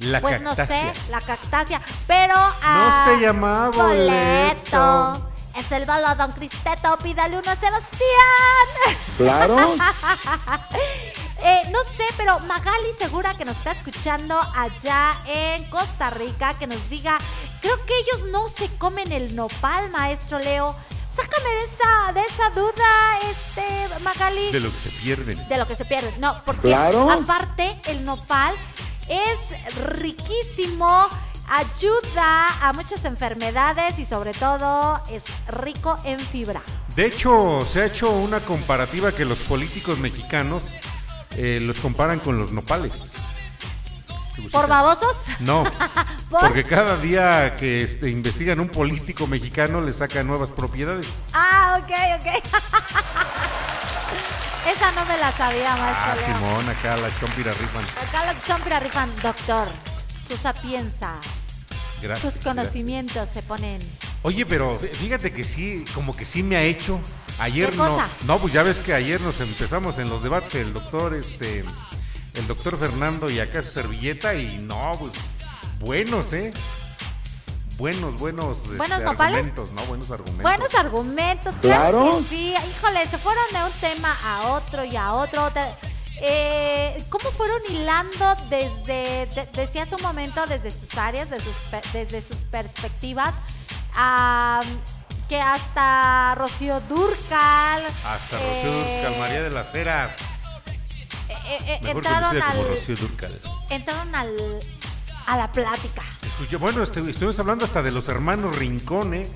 La 0.00 0.20
Pues 0.20 0.40
no 0.42 0.54
sé, 0.54 0.92
la 1.10 1.20
cactácea, 1.20 1.80
pero 2.06 2.34
No 2.34 3.04
se 3.04 3.20
llama 3.20 3.70
boleto. 3.70 5.32
Es 5.56 5.70
el 5.70 5.84
bolo 5.84 6.14
Don 6.16 6.32
Cristeto, 6.32 6.98
pídale 6.98 7.38
uno 7.38 7.50
a 7.50 7.56
Sebastián. 7.56 8.98
Claro. 9.16 9.74
Eh, 11.44 11.62
no 11.70 11.78
sé, 11.82 12.04
pero 12.16 12.38
Magali 12.40 12.92
segura 12.96 13.34
que 13.36 13.44
nos 13.44 13.56
está 13.56 13.72
escuchando 13.72 14.38
allá 14.54 15.12
en 15.26 15.64
Costa 15.70 16.10
Rica, 16.10 16.54
que 16.54 16.66
nos 16.68 16.88
diga, 16.88 17.18
creo 17.60 17.84
que 17.84 17.92
ellos 17.98 18.26
no 18.30 18.48
se 18.48 18.68
comen 18.76 19.10
el 19.12 19.34
nopal, 19.34 19.90
maestro 19.90 20.38
Leo. 20.38 20.74
Sácame 21.14 21.48
de 21.50 21.64
esa, 21.64 22.12
de 22.12 22.20
esa 22.22 22.50
duda, 22.50 23.18
este, 23.30 24.02
Magali. 24.02 24.50
De 24.52 24.60
lo 24.60 24.70
que 24.70 24.78
se 24.78 24.90
pierden. 24.90 25.48
de 25.48 25.56
lo 25.58 25.66
que 25.66 25.76
se 25.76 25.84
pierde. 25.84 26.10
No, 26.18 26.34
porque 26.46 26.68
Claro. 26.68 27.10
aparte 27.10 27.76
el 27.86 28.04
nopal 28.04 28.54
es 29.08 29.74
riquísimo, 29.88 31.06
ayuda 31.50 32.46
a 32.66 32.72
muchas 32.72 33.04
enfermedades 33.04 33.98
y 33.98 34.04
sobre 34.04 34.32
todo 34.32 35.02
es 35.10 35.24
rico 35.48 35.96
en 36.04 36.18
fibra. 36.20 36.62
De 36.96 37.06
hecho, 37.06 37.66
se 37.70 37.82
ha 37.82 37.86
hecho 37.86 38.10
una 38.10 38.40
comparativa 38.40 39.12
que 39.12 39.24
los 39.24 39.38
políticos 39.40 39.98
mexicanos 39.98 40.62
eh, 41.36 41.58
los 41.62 41.78
comparan 41.78 42.18
con 42.20 42.38
los 42.38 42.52
nopales. 42.52 43.12
¿Por 44.50 44.66
babosos? 44.66 45.14
No, 45.40 45.64
¿Por? 46.30 46.40
porque 46.40 46.64
cada 46.64 46.96
día 46.96 47.54
que 47.54 47.82
este, 47.84 48.10
investigan 48.10 48.60
un 48.60 48.68
político 48.68 49.26
mexicano 49.26 49.80
le 49.80 49.92
sacan 49.92 50.26
nuevas 50.26 50.50
propiedades. 50.50 51.06
Ah, 51.32 51.78
ok, 51.82 51.90
ok. 52.20 52.26
Esa 54.76 54.92
no 54.92 55.04
me 55.06 55.18
la 55.18 55.32
sabía, 55.32 55.74
maestro 55.76 56.04
Ah, 56.12 56.14
Leo. 56.16 56.36
Simón, 56.38 56.68
acá 56.68 56.96
la 56.96 57.08
chompira 57.18 57.52
rifan. 57.52 57.84
Acá 58.08 58.32
los 58.32 58.44
chompira 58.46 58.78
rifan, 58.80 59.10
doctor. 59.22 59.66
Su 60.26 60.36
sapienza, 60.36 61.14
Gracias. 62.00 62.34
sus 62.34 62.42
conocimientos 62.44 63.28
se 63.28 63.42
ponen. 63.42 63.80
Oye, 64.22 64.46
pero 64.46 64.78
fí- 64.80 64.94
fíjate 64.94 65.32
que 65.32 65.42
sí, 65.44 65.84
como 65.94 66.14
que 66.16 66.24
sí 66.24 66.42
me 66.44 66.56
ha 66.56 66.62
hecho. 66.62 67.00
Ayer 67.38 67.70
¿Qué 67.70 67.76
no. 67.76 67.88
cosa? 67.88 68.08
No, 68.26 68.38
pues 68.38 68.52
ya 68.52 68.62
ves 68.62 68.78
que 68.78 68.94
ayer 68.94 69.20
nos 69.20 69.40
empezamos 69.40 69.98
en 69.98 70.08
los 70.08 70.22
debates 70.22 70.54
el 70.56 70.72
doctor, 70.72 71.14
este, 71.14 71.64
el 72.34 72.46
doctor 72.46 72.78
Fernando 72.78 73.28
y 73.30 73.40
acá 73.40 73.62
su 73.62 73.70
servilleta 73.70 74.34
y 74.34 74.58
no, 74.58 74.92
pues 74.98 75.12
buenos, 75.80 76.32
¿eh? 76.32 76.52
Buenos, 77.78 78.16
buenos. 78.16 78.58
este, 78.58 78.76
¿Buenos 78.76 79.00
argumentos, 79.00 79.72
¿no? 79.72 79.82
Buenos 79.86 80.10
argumentos. 80.10 80.42
Buenos 80.42 80.74
argumentos, 80.74 81.54
claro, 81.60 81.90
Claro. 82.02 82.18
que 82.18 82.24
sí. 82.24 82.54
Híjole, 82.70 83.06
se 83.08 83.18
fueron 83.18 83.44
de 83.52 83.64
un 83.64 83.72
tema 83.80 84.16
a 84.24 84.42
otro 84.52 84.84
y 84.84 84.94
a 84.94 85.12
otro. 85.14 85.50
Te- 85.50 85.60
eh, 86.24 87.02
¿Cómo 87.08 87.30
fueron 87.32 87.58
hilando 87.68 88.36
desde, 88.50 89.26
de- 89.34 89.48
decía 89.54 89.82
hace 89.82 89.96
un 89.96 90.02
momento, 90.02 90.46
desde 90.46 90.70
sus 90.70 90.96
áreas, 90.96 91.28
de 91.30 91.40
sus 91.40 91.56
pe- 91.70 91.80
desde 91.92 92.20
sus 92.22 92.44
perspectivas, 92.44 93.34
a, 93.96 94.60
que 95.28 95.40
hasta 95.40 96.34
Rocío 96.36 96.80
Durcal. 96.82 97.84
Hasta 98.06 98.38
eh, 98.40 98.64
Rocío 98.64 98.72
Durcal, 98.72 99.18
María 99.20 99.42
de 99.42 99.50
las 99.50 99.74
Heras. 99.74 100.16
eh, 101.28 101.58
eh, 101.66 101.80
entraron 101.84 102.40
al, 102.42 102.68
Rocío 102.68 102.96
Durcal. 102.96 103.40
entraron 103.70 104.14
al, 104.14 104.58
a 105.26 105.36
la 105.36 105.50
plática. 105.52 106.02
Escuché, 106.22 106.56
bueno, 106.56 106.82
este, 106.82 107.00
estuvimos 107.00 107.38
hablando 107.38 107.64
hasta 107.64 107.82
de 107.82 107.90
los 107.90 108.08
hermanos 108.08 108.56
Rincón, 108.56 109.14
¿eh? 109.14 109.26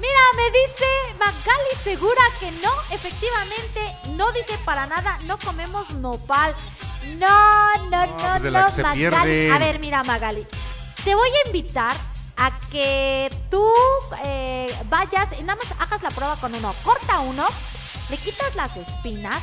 Mira, 0.00 0.20
me 0.36 0.44
dice 0.50 0.84
Magali 1.18 1.74
Segura 1.82 2.22
que 2.38 2.50
no, 2.62 2.70
efectivamente, 2.92 3.80
no 4.16 4.30
dice 4.32 4.56
para 4.64 4.86
nada, 4.86 5.18
no 5.26 5.38
comemos 5.38 5.90
nopal. 5.94 6.54
No, 7.18 7.88
no, 7.90 8.06
no, 8.06 8.16
pues 8.40 8.52
no, 8.52 8.66
que 8.66 8.72
se 8.72 8.82
Magali. 8.82 9.48
A 9.50 9.58
ver, 9.58 9.78
mira, 9.80 10.04
Magali, 10.04 10.46
te 11.04 11.14
voy 11.14 11.28
a 11.30 11.46
invitar 11.48 11.96
a 12.38 12.58
que 12.70 13.30
tú 13.50 13.68
eh, 14.24 14.74
vayas 14.88 15.38
y 15.38 15.42
nada 15.42 15.58
más 15.62 15.80
hagas 15.80 16.02
la 16.02 16.10
prueba 16.10 16.36
con 16.36 16.54
uno. 16.54 16.72
Corta 16.84 17.20
uno, 17.20 17.44
le 18.08 18.16
quitas 18.16 18.54
las 18.54 18.76
espinas, 18.76 19.42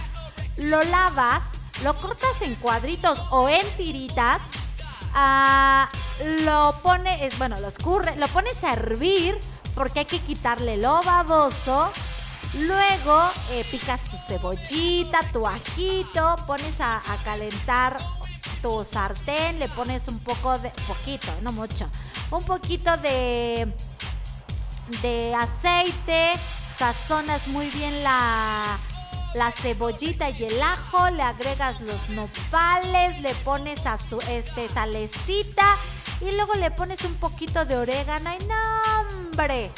lo 0.58 0.82
lavas, 0.86 1.44
lo 1.84 1.96
cortas 1.98 2.42
en 2.42 2.56
cuadritos 2.56 3.22
o 3.32 3.50
en 3.50 3.68
tiritas. 3.78 4.42
ah, 5.14 5.90
lo 6.44 6.80
pones, 6.82 7.38
bueno, 7.38 7.60
lo 7.60 7.68
escurre, 7.68 8.16
lo 8.16 8.28
pones 8.30 8.64
a 8.64 8.74
hervir 8.74 9.38
porque 9.76 10.00
hay 10.00 10.06
que 10.06 10.20
quitarle 10.20 10.78
lo 10.78 11.02
baboso. 11.04 11.92
Luego 12.60 13.30
eh, 13.52 13.66
picas 13.70 14.02
tu 14.06 14.16
cebollita, 14.16 15.20
tu 15.34 15.46
ajito, 15.46 16.38
pones 16.48 16.80
a, 16.80 16.98
a 17.00 17.18
calentar 17.26 17.98
tu 18.62 18.84
sartén, 18.84 19.60
le 19.60 19.68
pones 19.70 20.08
un 20.08 20.20
poco 20.20 20.58
de, 20.60 20.70
poquito, 20.88 21.28
no 21.42 21.52
mucho, 21.52 21.88
un 22.32 22.44
poquito 22.44 22.96
de, 22.98 23.72
de 25.02 25.36
aceite, 25.36 26.34
sazonas 26.78 27.48
muy 27.48 27.70
bien 27.70 28.04
la, 28.04 28.78
la 29.36 29.52
cebollita 29.52 30.30
y 30.30 30.46
el 30.46 30.62
ajo, 30.62 31.10
le 31.10 31.22
agregas 31.24 31.82
los 31.82 32.10
nopales, 32.10 33.20
le 33.22 33.34
pones 33.36 33.86
a 33.86 33.98
su, 33.98 34.20
este, 34.22 34.70
salecita 34.70 35.76
y 36.22 36.32
luego 36.32 36.54
le 36.54 36.72
pones 36.72 37.04
un 37.04 37.16
poquito 37.16 37.66
de 37.66 37.76
orégano 37.76 38.32
y 38.34 38.44
no, 38.46 39.02
hombre. 39.02 39.70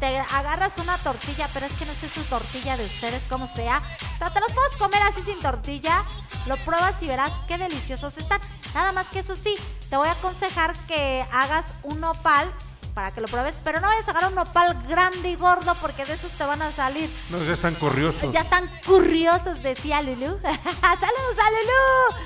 Te 0.00 0.18
agarras 0.18 0.78
una 0.78 0.98
tortilla, 0.98 1.48
pero 1.54 1.66
es 1.66 1.72
que 1.72 1.86
no 1.86 1.94
sé 1.94 2.08
su 2.08 2.22
tortilla 2.24 2.76
de 2.76 2.84
ustedes 2.84 3.24
cómo 3.28 3.46
sea, 3.46 3.80
pero 4.18 4.30
te 4.30 4.40
los 4.40 4.52
puedes 4.52 4.76
comer 4.76 5.02
así 5.02 5.22
sin 5.22 5.40
tortilla, 5.40 6.04
lo 6.46 6.56
pruebas 6.58 7.02
y 7.02 7.06
verás 7.08 7.32
qué 7.48 7.58
deliciosos 7.58 8.16
están. 8.18 8.40
Nada 8.74 8.92
más 8.92 9.06
que 9.08 9.20
eso 9.20 9.36
sí, 9.36 9.54
te 9.90 9.96
voy 9.96 10.08
a 10.08 10.12
aconsejar 10.12 10.76
que 10.86 11.24
hagas 11.32 11.74
un 11.82 12.00
nopal 12.00 12.52
para 12.94 13.10
que 13.10 13.20
lo 13.20 13.26
pruebes, 13.28 13.58
pero 13.64 13.80
no 13.80 13.88
vayas 13.88 14.06
a 14.06 14.12
agarrar 14.12 14.30
un 14.30 14.36
nopal 14.36 14.80
grande 14.86 15.30
y 15.30 15.36
gordo 15.36 15.74
porque 15.80 16.04
de 16.04 16.12
esos 16.14 16.30
te 16.32 16.44
van 16.44 16.62
a 16.62 16.70
salir 16.70 17.10
No, 17.30 17.42
ya 17.44 17.52
están 17.54 17.74
corriosos. 17.74 18.32
ya 18.32 18.40
están 18.42 18.68
curiosos, 18.86 19.62
decía 19.62 20.00
Lulu. 20.02 20.38
¡Saludos 20.80 21.38
a 21.38 21.50
Lulu! 21.50 22.24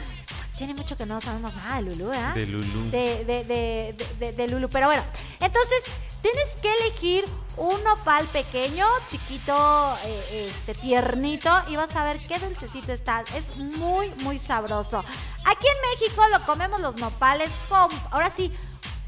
Tiene 0.59 0.75
mucho 0.75 0.97
que 0.97 1.07
no 1.07 1.21
sabemos 1.21 1.54
nada 1.54 1.76
de 1.76 1.83
Lulu, 1.83 2.12
¿eh? 2.12 2.33
De 2.35 2.47
Lulú. 2.47 2.90
De, 2.90 3.25
de, 3.25 3.45
de, 3.45 3.95
de- 3.97 4.14
de- 4.18 4.33
de 4.33 4.49
Lulu. 4.49 4.68
Pero 4.68 4.88
bueno, 4.88 5.02
entonces 5.40 5.85
tienes 6.21 6.57
que 6.61 6.71
elegir 6.75 7.25
un 7.59 7.83
nopal 7.85 8.25
pequeño, 8.27 8.87
chiquito, 9.09 9.99
eh, 10.05 10.49
este, 10.49 10.75
tiernito, 10.75 11.50
y 11.69 11.77
vas 11.77 11.95
a 11.97 12.05
ver 12.05 12.19
qué 12.27 12.38
dulcecito 12.38 12.93
está. 12.93 13.25
Es 13.35 13.57
muy, 13.57 14.11
muy 14.23 14.38
sabroso. 14.38 15.05
Aquí 15.45 15.67
en 15.67 15.91
México 15.91 16.23
lo 16.31 16.41
comemos 16.47 16.81
los 16.81 16.97
nopales 16.97 17.50
con, 17.69 17.88
ahora 18.11 18.31
sí, 18.31 18.53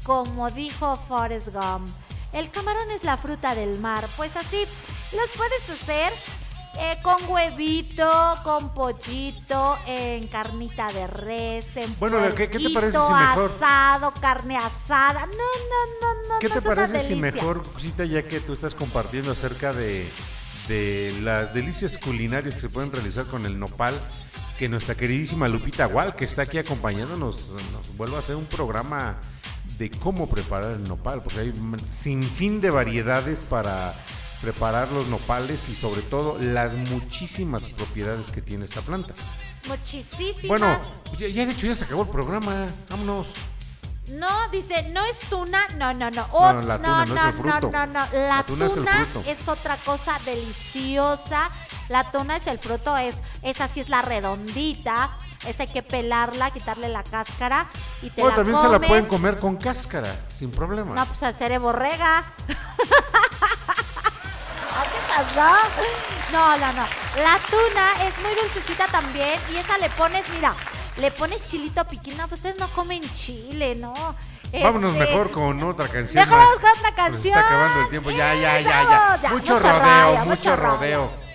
como 0.03 0.49
dijo 0.51 0.95
Forrest 1.07 1.49
Gump. 1.49 1.89
El 2.33 2.49
camarón 2.49 2.89
es 2.91 3.03
la 3.03 3.17
fruta 3.17 3.55
del 3.55 3.79
mar. 3.79 4.05
Pues 4.17 4.35
así 4.37 4.65
los 5.13 5.29
puedes 5.35 5.69
hacer 5.69 6.11
eh, 6.79 6.97
con 7.03 7.17
huevito, 7.29 8.09
con 8.43 8.73
pollito, 8.73 9.77
en 9.87 10.27
carnita 10.27 10.91
de 10.93 11.07
res, 11.07 11.75
en 11.77 11.93
Bueno, 11.99 12.17
¿qué- 12.35 12.49
qué 12.49 12.59
te 12.59 12.69
parece 12.69 12.97
si 12.97 13.13
mejor- 13.13 13.51
asado, 13.55 14.13
carne 14.19 14.57
asada. 14.57 15.25
No, 15.25 15.31
no, 15.31 15.33
no, 16.01 16.29
no. 16.29 16.39
¿Qué 16.39 16.47
no 16.49 16.55
te 16.55 16.61
parece 16.61 17.01
si 17.01 17.15
mejor, 17.15 17.61
cosita, 17.73 18.05
ya 18.05 18.23
que 18.23 18.39
tú 18.39 18.53
estás 18.53 18.73
compartiendo 18.75 19.31
acerca 19.31 19.73
de, 19.73 20.09
de 20.67 21.13
las 21.21 21.53
delicias 21.53 21.97
culinarias 21.97 22.55
que 22.55 22.61
se 22.61 22.69
pueden 22.69 22.91
realizar 22.91 23.25
con 23.25 23.45
el 23.45 23.59
nopal, 23.59 23.93
que 24.57 24.69
nuestra 24.69 24.95
queridísima 24.95 25.47
Lupita 25.47 25.85
Gual, 25.85 26.15
que 26.15 26.23
está 26.25 26.43
aquí 26.43 26.57
acompañándonos, 26.57 27.49
nos 27.73 27.97
vuelva 27.97 28.17
a 28.17 28.19
hacer 28.19 28.35
un 28.35 28.45
programa 28.45 29.17
de 29.77 29.89
cómo 29.89 30.29
preparar 30.29 30.73
el 30.73 30.83
nopal, 30.83 31.21
porque 31.23 31.39
hay 31.39 31.53
sin 31.91 32.23
fin 32.23 32.61
de 32.61 32.69
variedades 32.69 33.39
para 33.39 33.93
preparar 34.41 34.91
los 34.91 35.07
nopales 35.07 35.69
y 35.69 35.75
sobre 35.75 36.01
todo 36.01 36.37
las 36.39 36.73
muchísimas 36.73 37.63
propiedades 37.67 38.31
que 38.31 38.41
tiene 38.41 38.65
esta 38.65 38.81
planta. 38.81 39.13
Muchísimas. 39.67 40.47
Bueno, 40.47 40.77
ya, 41.17 41.27
ya 41.27 41.45
de 41.45 41.51
hecho 41.51 41.67
ya 41.67 41.75
se 41.75 41.83
acabó 41.85 42.03
el 42.03 42.09
programa, 42.09 42.67
vámonos. 42.89 43.27
No, 44.09 44.49
dice, 44.49 44.89
no 44.89 45.05
es 45.05 45.19
tuna, 45.29 45.67
no, 45.77 45.93
no, 45.93 46.09
no. 46.11 46.21
No, 46.21 46.27
Oh, 46.31 46.53
no, 46.53 46.61
la 46.63 46.77
tuna 46.77 47.05
no 47.05 47.15
es 47.15 47.25
el 47.27 47.33
fruto. 47.33 47.71
no, 47.71 47.85
no, 47.85 48.05
La, 48.11 48.27
La 48.27 48.43
tuna 48.45 48.67
tuna, 48.67 49.07
es 49.25 49.39
es 49.39 49.47
otra 49.47 49.77
cosa 49.77 50.19
deliciosa. 50.25 51.47
La 51.87 52.09
tuna 52.11 52.37
es 52.37 52.47
el 52.47 52.59
fruto, 52.59 52.97
es, 52.97 53.15
esa 53.43 53.67
sí 53.69 53.79
es 53.79 53.89
la 53.89 54.01
redondita. 54.01 55.11
Esa 55.47 55.63
hay 55.63 55.69
que 55.69 55.81
pelarla, 55.81 56.51
quitarle 56.51 56.87
la 56.89 57.03
cáscara 57.03 57.67
y 58.03 58.09
te 58.11 58.23
la 58.23 58.35
también 58.35 58.59
se 58.59 58.69
la 58.69 58.79
pueden 58.79 59.05
comer 59.05 59.37
con 59.37 59.55
cáscara, 59.55 60.13
sin 60.37 60.51
problema. 60.51 60.93
No, 60.93 61.05
pues 61.07 61.23
hacer 61.23 61.57
borrega. 61.59 62.23
¿no? 65.35 66.57
No, 66.57 66.57
no. 66.57 66.85
La 67.21 67.39
tuna 67.49 68.07
es 68.07 68.17
muy 68.19 68.33
dulcecita 68.35 68.87
también 68.87 69.39
y 69.53 69.57
esa 69.57 69.77
le 69.77 69.89
pones, 69.89 70.27
mira, 70.29 70.53
le 70.97 71.11
pones 71.11 71.45
chilito 71.45 71.85
piquín. 71.85 72.17
No, 72.17 72.27
pues 72.27 72.39
ustedes 72.39 72.57
no 72.57 72.67
comen 72.69 73.01
chile, 73.11 73.75
¿no? 73.75 73.93
Vámonos 74.53 74.91
este, 74.93 75.05
mejor 75.05 75.31
con 75.31 75.63
otra 75.63 75.87
canción. 75.87 76.23
Mejor 76.23 76.37
vamos 76.37 76.59
con 76.59 76.69
otra 76.71 76.95
canción. 76.95 77.37
Está 77.37 77.47
acabando 77.47 77.81
el 77.81 77.89
tiempo. 77.89 78.11
Ya, 78.11 78.33
ya, 78.35 78.59
ya, 78.59 79.19
ya. 79.21 79.29
Mucho, 79.29 79.59
rodeo, 79.59 80.25
mucho 80.25 80.55
rodeo. 80.55 81.30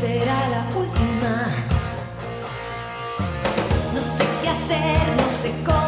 será 0.00 0.48
la 0.48 0.78
última. 0.78 1.48
No 3.94 4.02
sé 4.02 4.24
qué 4.42 4.48
hacer, 4.48 5.16
no 5.16 5.28
sé 5.30 5.54
cómo. 5.64 5.85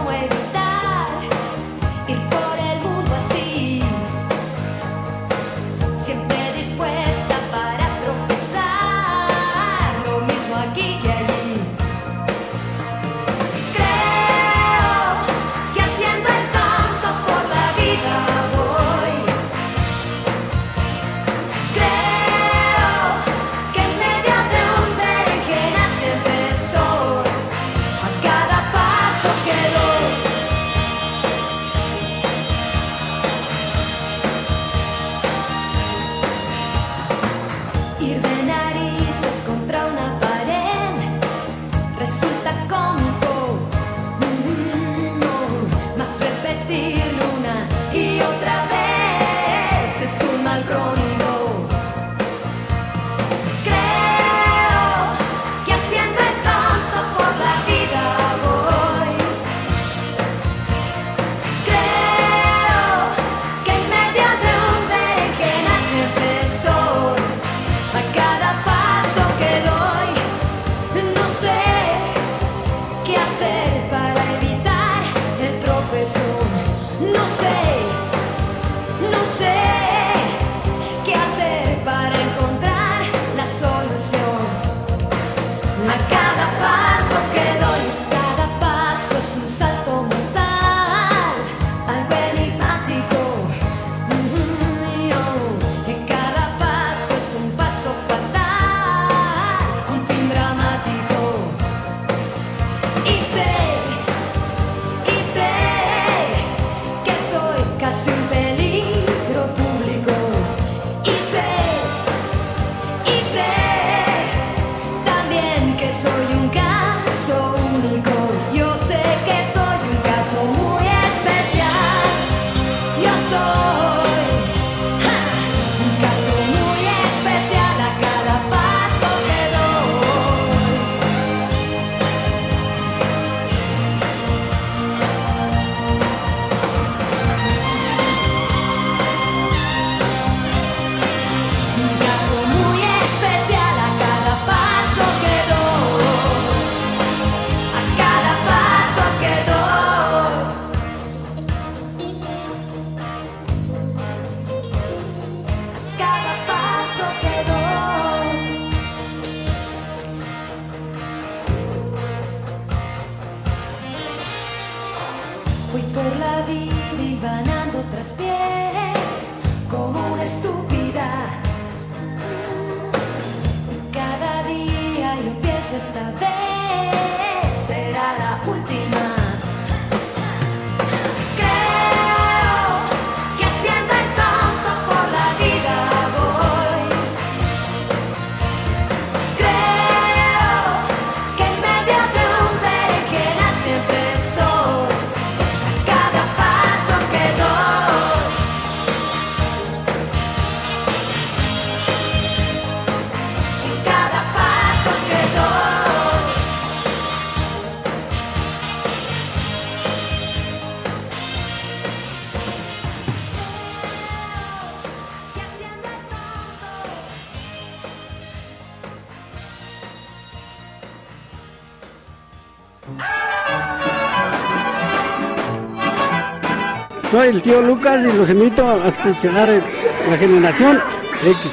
el 227.29 227.43
tío 227.43 227.61
Lucas 227.61 228.01
y 228.03 228.17
los 228.17 228.31
invito 228.31 228.67
a 228.67 228.89
escuchar 228.89 229.63
la 230.09 230.17
generación 230.17 230.81
X. 231.23 231.53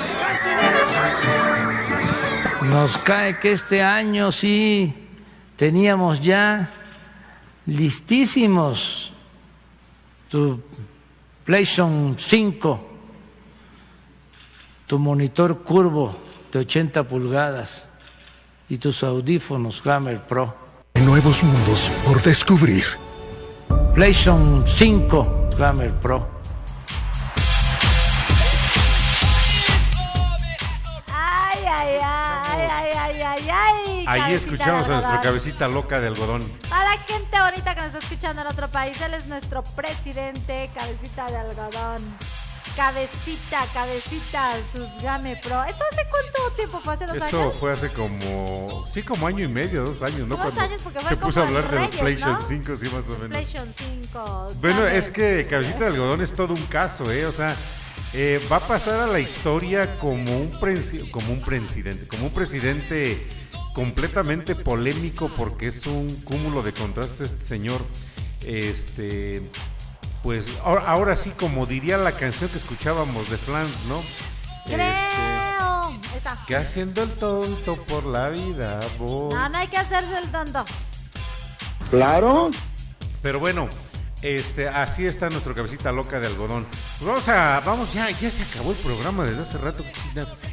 Nos 2.63 2.97
cae 2.99 3.39
que 3.39 3.51
este 3.51 3.83
año 3.83 4.31
sí 4.31 4.93
teníamos 5.57 6.21
ya 6.21 6.71
listísimos 7.65 9.11
tu 10.29 10.61
PlayStation 11.43 12.15
5, 12.17 12.89
tu 14.87 14.99
monitor 14.99 15.59
curvo 15.63 16.15
de 16.53 16.59
80 16.59 17.03
pulgadas 17.03 17.85
y 18.69 18.77
tus 18.77 19.03
audífonos 19.03 19.83
Gamer 19.83 20.21
Pro. 20.21 20.55
Nuevos 21.03 21.43
mundos 21.43 21.91
por 22.05 22.23
descubrir 22.23 23.04
PlayStation 23.93 24.63
5 24.67 25.49
Gamer 25.57 25.91
Pro. 26.01 26.27
Ay, 31.07 31.63
ay, 31.65 31.99
ay, 32.01 32.67
ay, 32.69 32.91
ay, 32.95 33.21
ay, 33.21 33.49
ay. 33.49 34.05
Ahí 34.07 34.33
escuchamos 34.33 34.85
a 34.85 34.93
nuestra 34.93 35.21
cabecita 35.21 35.67
loca 35.67 35.99
de 35.99 36.07
algodón. 36.07 36.43
A 36.71 36.83
la 36.83 36.97
gente 36.97 37.39
bonita 37.39 37.73
que 37.73 37.81
nos 37.81 37.93
está 37.93 37.99
escuchando 37.99 38.41
en 38.41 38.47
otro 38.47 38.69
país, 38.69 38.99
él 39.01 39.13
es 39.13 39.27
nuestro 39.27 39.63
presidente, 39.63 40.69
cabecita 40.73 41.25
de 41.31 41.37
algodón. 41.37 42.01
Cabecita, 42.75 43.65
cabecita, 43.73 44.53
sus 44.73 45.01
Game 45.01 45.35
Pro. 45.37 45.63
¿Eso 45.63 45.83
hace 45.91 46.05
cuánto 46.09 46.55
tiempo 46.55 46.79
fue? 46.79 46.93
¿Hace 46.93 47.05
dos 47.05 47.15
Eso 47.17 47.41
años? 47.43 47.57
fue 47.57 47.71
hace 47.71 47.89
como, 47.89 48.85
sí, 48.89 49.01
como 49.01 49.27
año 49.27 49.45
y 49.45 49.47
medio, 49.47 49.85
dos 49.85 50.01
años, 50.03 50.27
¿no? 50.27 50.35
Dos 50.35 50.41
Cuando 50.41 50.61
años, 50.61 50.81
porque 50.83 50.99
fue 50.99 51.09
se 51.09 51.17
puso 51.17 51.41
a 51.41 51.47
hablar 51.47 51.69
de 51.69 51.77
Reyes, 51.77 51.95
PlayStation 51.95 52.39
¿no? 52.39 52.47
5, 52.47 52.75
sí, 52.75 52.85
más 52.85 53.05
o 53.05 53.11
menos. 53.13 53.27
PlayStation 53.29 53.73
5. 53.77 54.47
Bueno, 54.59 54.81
Game. 54.83 54.97
es 54.97 55.09
que 55.09 55.47
Cabecita 55.49 55.79
de 55.79 55.85
Algodón 55.87 56.21
es 56.21 56.33
todo 56.33 56.53
un 56.53 56.65
caso, 56.65 57.09
¿eh? 57.11 57.25
O 57.25 57.31
sea, 57.31 57.55
eh, 58.13 58.45
va 58.51 58.57
a 58.57 58.67
pasar 58.67 58.99
a 58.99 59.07
la 59.07 59.19
historia 59.19 59.97
como 59.99 60.37
un, 60.37 60.51
como 61.11 61.31
un 61.31 61.41
presidente, 61.41 62.07
como 62.07 62.25
un 62.25 62.33
presidente 62.33 63.25
completamente 63.73 64.55
polémico 64.55 65.29
porque 65.37 65.67
es 65.67 65.85
un 65.85 66.13
cúmulo 66.23 66.61
de 66.61 66.73
contrastes 66.73 67.31
este 67.31 67.43
señor. 67.43 67.81
Este, 68.45 69.41
pues 70.25 70.47
ahora, 70.63 70.81
ahora 70.87 71.15
sí, 71.15 71.29
como 71.39 71.67
diría 71.67 71.97
la 71.97 72.11
canción 72.11 72.49
que 72.49 72.57
escuchábamos 72.57 73.29
de 73.29 73.37
Flans, 73.37 73.85
¿no? 73.87 73.99
Este, 73.99 74.75
Creo. 74.75 75.91
Esa. 76.17 76.37
que 76.47 76.55
haciendo 76.55 77.03
el 77.03 77.11
tonto 77.11 77.75
por 77.83 78.03
la 78.05 78.29
vida, 78.29 78.79
voy. 78.97 79.35
No, 79.35 79.49
no 79.49 79.57
hay 79.59 79.67
que 79.67 79.77
hacerse 79.77 80.17
el 80.17 80.27
tonto. 80.31 80.65
Claro. 81.91 82.49
Pero 83.21 83.39
bueno, 83.39 83.69
este, 84.23 84.67
así 84.67 85.05
está 85.05 85.29
nuestro 85.29 85.53
cabecita 85.53 85.91
loca 85.91 86.19
de 86.19 86.25
algodón. 86.25 86.65
Pues 86.97 87.07
vamos 87.07 87.29
a, 87.29 87.61
vamos 87.63 87.93
ya, 87.93 88.09
ya 88.09 88.31
se 88.31 88.41
acabó 88.41 88.71
el 88.71 88.77
programa 88.77 89.25
desde 89.25 89.43
hace 89.43 89.59
rato. 89.59 89.83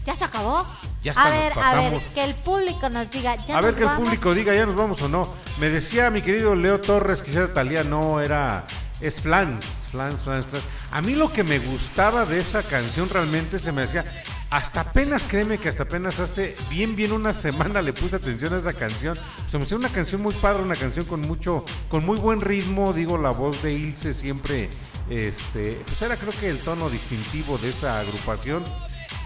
¿Ya 0.05 0.15
se 0.15 0.25
acabó? 0.25 0.67
Ya 1.03 1.13
hasta 1.13 1.23
a 1.23 1.31
nos 1.31 1.39
ver, 1.39 1.43
a 1.45 1.47
ver, 1.47 1.55
pasamos. 1.55 2.03
que 2.13 2.25
el 2.25 2.35
público 2.35 2.91
nos 2.91 3.11
diga. 3.11 3.37
¿ya 3.37 3.57
A 3.57 3.63
ver 3.63 3.75
que 3.75 3.85
el 3.85 3.91
público 3.93 4.35
diga, 4.35 4.55
ya 4.55 4.67
nos 4.67 4.77
vamos 4.77 5.01
o 5.01 5.09
no. 5.09 5.27
Me 5.59 5.71
decía 5.71 6.11
mi 6.11 6.21
querido 6.21 6.55
Leo 6.55 6.79
Torres 6.79 7.23
que 7.23 7.33
era 7.33 7.55
Talía, 7.55 7.83
no, 7.85 8.21
era, 8.21 8.67
es 9.03 9.21
Flans, 9.21 9.89
Flans, 9.91 10.23
Flans, 10.23 10.47
Flans. 10.47 10.65
A 10.91 11.03
mí 11.03 11.15
lo 11.15 11.33
que 11.33 11.43
me 11.43 11.59
gustaba 11.59 12.25
de 12.25 12.41
esa 12.41 12.63
canción 12.63 13.09
realmente 13.09 13.59
se 13.59 13.73
me 13.73 13.83
decía, 13.83 14.05
hasta 14.51 14.81
apenas, 14.81 15.23
créeme 15.23 15.59
que 15.59 15.69
hasta 15.69 15.85
apenas 15.85 16.21
hace 16.21 16.55
bien, 16.71 16.95
bien 16.95 17.13
una 17.13 17.35
semana 17.35 17.83
le 17.83 17.93
puse 17.93 18.17
atención 18.17 18.55
a 18.55 18.59
esa 18.59 18.73
canción. 18.73 19.17
Se 19.51 19.59
me 19.59 19.65
hacía 19.65 19.77
una 19.77 19.89
canción 19.89 20.23
muy 20.23 20.35
padre, 20.35 20.63
una 20.63 20.77
canción 20.77 21.05
con 21.07 21.21
mucho, 21.23 21.65
con 21.89 22.05
muy 22.05 22.19
buen 22.19 22.41
ritmo, 22.41 22.93
digo, 22.93 23.19
la 23.19 23.31
voz 23.31 23.63
de 23.63 23.73
Ilse 23.73 24.15
siempre, 24.15 24.71
este, 25.11 25.81
pues 25.85 26.03
era 26.03 26.17
creo 26.17 26.33
que 26.39 26.49
el 26.49 26.59
tono 26.59 26.89
distintivo 26.91 27.59
de 27.59 27.71
esa 27.71 27.99
agrupación 27.99 28.63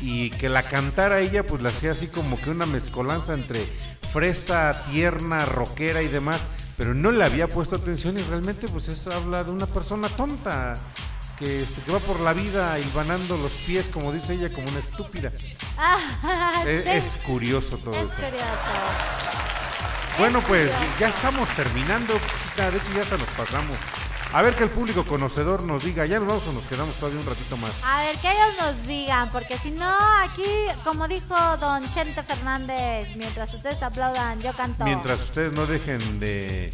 y 0.01 0.31
que 0.31 0.49
la 0.49 0.63
cantara 0.63 1.21
ella 1.21 1.47
pues 1.47 1.63
la 1.63 1.71
hacía 1.71 1.93
así 1.93 2.07
como 2.09 2.41
que 2.41 2.51
una 2.51 2.67
mezcolanza 2.67 3.35
entre 3.35 3.65
fresa, 4.13 4.85
tierna, 4.91 5.45
rockera 5.45 6.03
y 6.03 6.09
demás, 6.09 6.41
pero 6.77 6.95
no 6.95 7.11
le 7.11 7.25
había 7.25 7.49
puesto 7.49 7.77
atención 7.77 8.19
y 8.19 8.23
realmente 8.23 8.69
pues 8.69 8.89
eso 8.89 9.11
habla 9.13 9.45
de 9.45 9.51
una 9.51 9.67
persona 9.67 10.09
tonta 10.09 10.75
que, 11.39 11.63
este, 11.63 11.81
que 11.83 11.93
va 11.93 11.99
por 11.99 12.21
la 12.21 12.33
vida 12.33 12.79
hilvanando 12.79 13.37
los 13.37 13.53
pies 13.53 13.89
como 13.89 14.13
dice 14.13 14.35
ella 14.35 14.53
como 14.53 14.69
una 14.69 14.79
estúpida. 14.79 15.33
Ah, 15.79 16.63
Es, 16.67 16.85
sí. 16.85 16.91
es 16.91 17.17
curioso 17.25 17.77
todo 17.79 17.95
Es 17.95 18.05
eso. 18.05 18.15
curioso. 18.15 18.45
Bueno 20.19 20.41
pues 20.43 20.71
ya 20.99 21.09
estamos 21.09 21.49
terminando, 21.51 22.15
ya, 22.57 22.71
de 22.71 22.79
hecho 22.79 22.87
ya 22.95 23.03
hasta 23.03 23.19
nos 23.19 23.29
pasamos. 23.31 23.77
A 24.33 24.43
ver 24.43 24.55
que 24.55 24.65
el 24.65 24.71
público 24.71 25.05
conocedor 25.05 25.63
nos 25.63 25.85
diga, 25.85 26.05
ya 26.05 26.19
nos 26.19 26.29
vamos 26.29 26.47
o 26.49 26.53
nos 26.53 26.65
quedamos 26.65 26.95
todavía 26.97 27.21
un 27.21 27.27
ratito 27.27 27.57
más. 27.57 27.71
A 27.85 28.03
ver, 28.03 28.17
que 28.17 28.31
ellos 28.31 28.55
nos 28.61 28.87
digan, 28.87 29.29
porque 29.31 29.57
si 29.57 29.71
no, 29.71 29.91
aquí, 30.23 30.45
como 30.85 31.09
dijo 31.09 31.35
don 31.59 31.91
Chente 31.95 32.23
Fernández, 32.23 33.17
mientras 33.17 33.55
ustedes 33.55 33.83
aplaudan, 33.83 34.41
yo 34.41 34.53
canto. 34.53 34.85
Mientras 34.85 35.21
ustedes 35.21 35.55
no 35.55 35.67
dejen 35.67 36.21
de, 36.21 36.71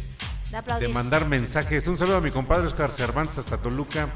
De 0.51 0.79
de 0.79 0.87
mandar 0.89 1.25
mensajes. 1.27 1.87
Un 1.87 1.97
saludo 1.97 2.17
a 2.17 2.21
mi 2.21 2.31
compadre 2.31 2.67
Oscar 2.67 2.91
Cervantes 2.91 3.37
hasta 3.37 3.57
Toluca. 3.57 4.09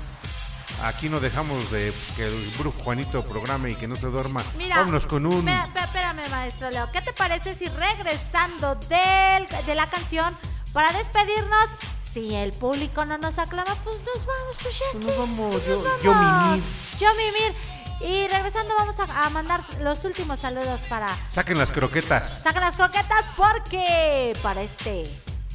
Aquí 0.83 1.09
no 1.09 1.19
dejamos 1.19 1.71
de 1.71 1.93
que 2.15 2.27
el 2.27 2.51
brujo 2.59 2.77
Juanito 2.83 3.23
programe 3.23 3.71
y 3.71 3.75
que 3.75 3.87
no 3.87 3.95
se 3.95 4.07
duerma. 4.07 4.43
Mira, 4.57 4.77
Vámonos 4.77 5.07
con 5.07 5.25
un... 5.25 5.47
espérame, 5.49 6.29
maestro 6.29 6.69
Leo. 6.69 6.87
¿Qué 6.91 7.01
te 7.01 7.13
parece 7.13 7.55
si 7.55 7.67
regresando 7.69 8.75
del, 8.75 9.47
de 9.65 9.75
la 9.75 9.87
canción, 9.87 10.37
para 10.73 10.91
despedirnos, 10.91 11.69
si 12.13 12.33
el 12.35 12.51
público 12.53 13.05
no 13.05 13.17
nos 13.17 13.37
aclama, 13.39 13.75
pues 13.83 13.97
nos 14.05 14.25
vamos, 14.25 14.55
pues 14.61 14.79
ya. 14.79 14.99
Nos 14.99 15.17
vamos, 15.17 15.51
Pues 15.53 15.67
yo, 15.67 15.83
nos 15.83 16.01
yo 16.03 16.11
vamos. 16.11 16.49
mimir. 16.57 16.63
Yo 16.99 17.07
mimir. 17.15 17.53
Y 17.99 18.27
regresando 18.27 18.75
vamos 18.77 18.95
a, 18.99 19.25
a 19.25 19.29
mandar 19.31 19.59
los 19.81 20.05
últimos 20.05 20.39
saludos 20.39 20.81
para 20.87 21.07
Saquen 21.29 21.57
las 21.57 21.71
croquetas. 21.71 22.41
Sacan 22.43 22.63
las 22.63 22.75
croquetas 22.75 23.25
porque 23.35 24.35
para 24.43 24.61
este 24.61 25.03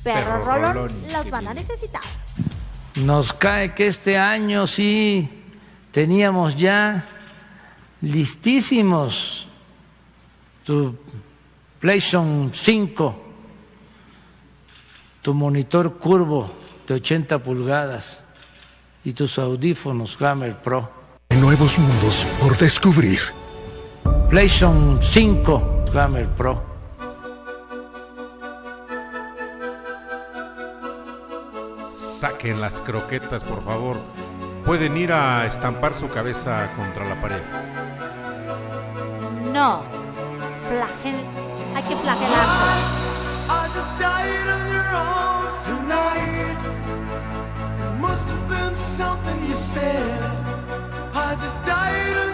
perro, 0.03 0.43
Perro 0.43 0.45
rolón, 0.45 0.75
rolón 0.75 1.13
los 1.13 1.31
van 1.31 1.47
a 1.49 1.55
necesitar. 1.55 2.03
Nos 2.97 3.33
cae 3.33 3.73
que 3.75 3.87
este 3.87 4.19
año 4.19 4.67
sí 4.67 5.29
teníamos 5.93 6.57
ya 6.57 7.07
listísimos 8.01 9.47
tu 10.65 10.97
PlayStation 11.81 12.51
5, 12.53 13.32
tu 15.23 15.33
monitor 15.35 15.99
curvo 15.99 16.51
de 16.87 16.95
80 16.95 17.39
pulgadas 17.39 18.21
y 19.05 19.13
tus 19.13 19.39
audífonos 19.39 20.21
Hammer 20.21 20.57
Pro. 20.57 20.91
Nuevos 21.41 21.79
mundos 21.79 22.27
por 22.41 22.59
descubrir. 22.59 23.21
PlayStation 24.29 24.99
5 25.01 25.85
Hammer 25.95 26.27
Pro. 26.27 26.61
Saquen 31.89 32.61
las 32.61 32.81
croquetas, 32.81 33.45
por 33.45 33.65
favor. 33.65 33.99
Pueden 34.65 34.97
ir 34.97 35.13
a 35.13 35.47
estampar 35.47 35.95
su 35.95 36.09
cabeza 36.09 36.73
contra 36.77 37.09
la 37.09 37.21
pared. 37.21 37.43
No, 39.53 39.83
flagel, 40.69 41.17
hay 41.75 41.83
que 41.83 41.97
flagelarse. 41.97 42.52
Said. 49.63 50.21
I 51.15 51.37
just 51.37 51.65
died 51.65 52.32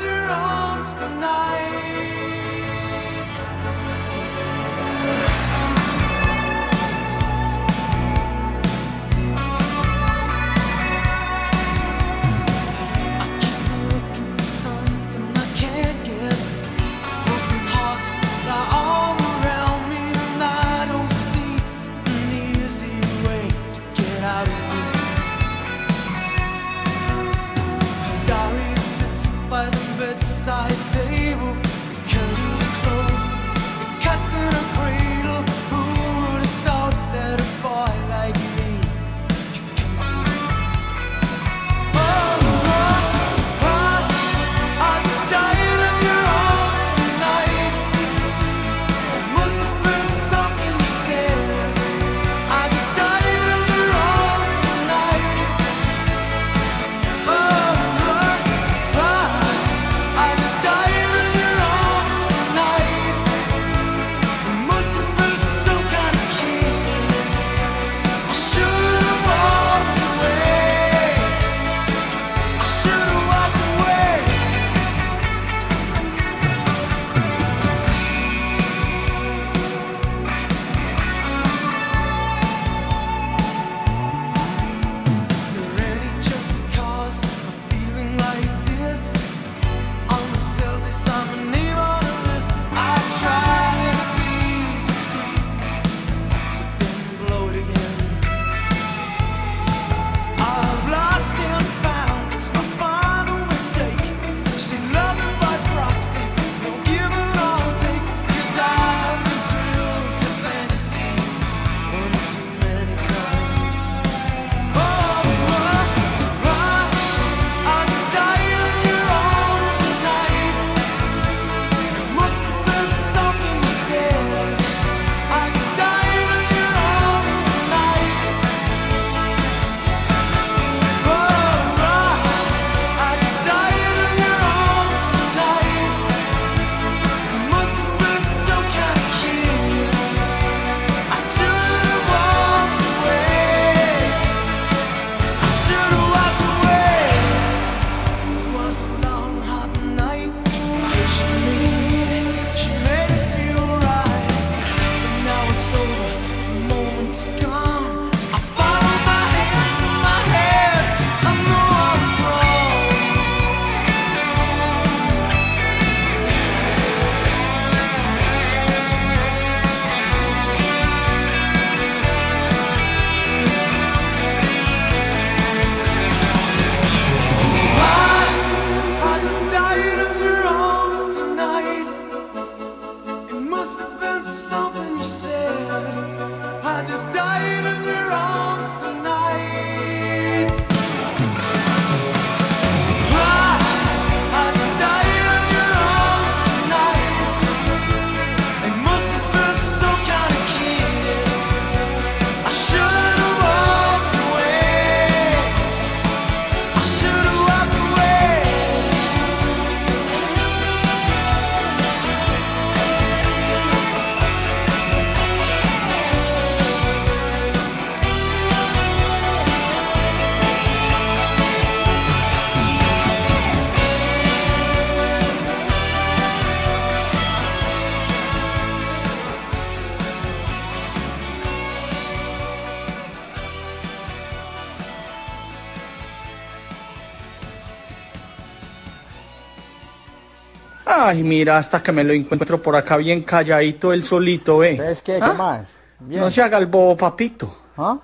Ay, 241.09 241.23
mira, 241.23 241.57
hasta 241.57 241.83
que 241.83 241.91
me 241.91 242.05
lo 242.05 242.13
encuentro 242.13 242.61
por 242.61 242.77
acá 242.77 242.99
bien 242.99 243.23
calladito, 243.23 243.93
él 243.95 244.03
solito, 244.03 244.63
¿eh? 244.63 244.77
¿Sabes 244.77 245.01
qué? 245.03 245.17
¿Qué 245.17 245.21
¿Ah? 245.25 245.33
más? 245.33 245.69
Bien. 246.01 246.21
No 246.21 246.31
se 246.31 246.43
haga 246.43 246.59
el 246.59 246.67
bobo, 246.67 246.97
papito. 246.97 247.57
¿Ah? 247.79 247.99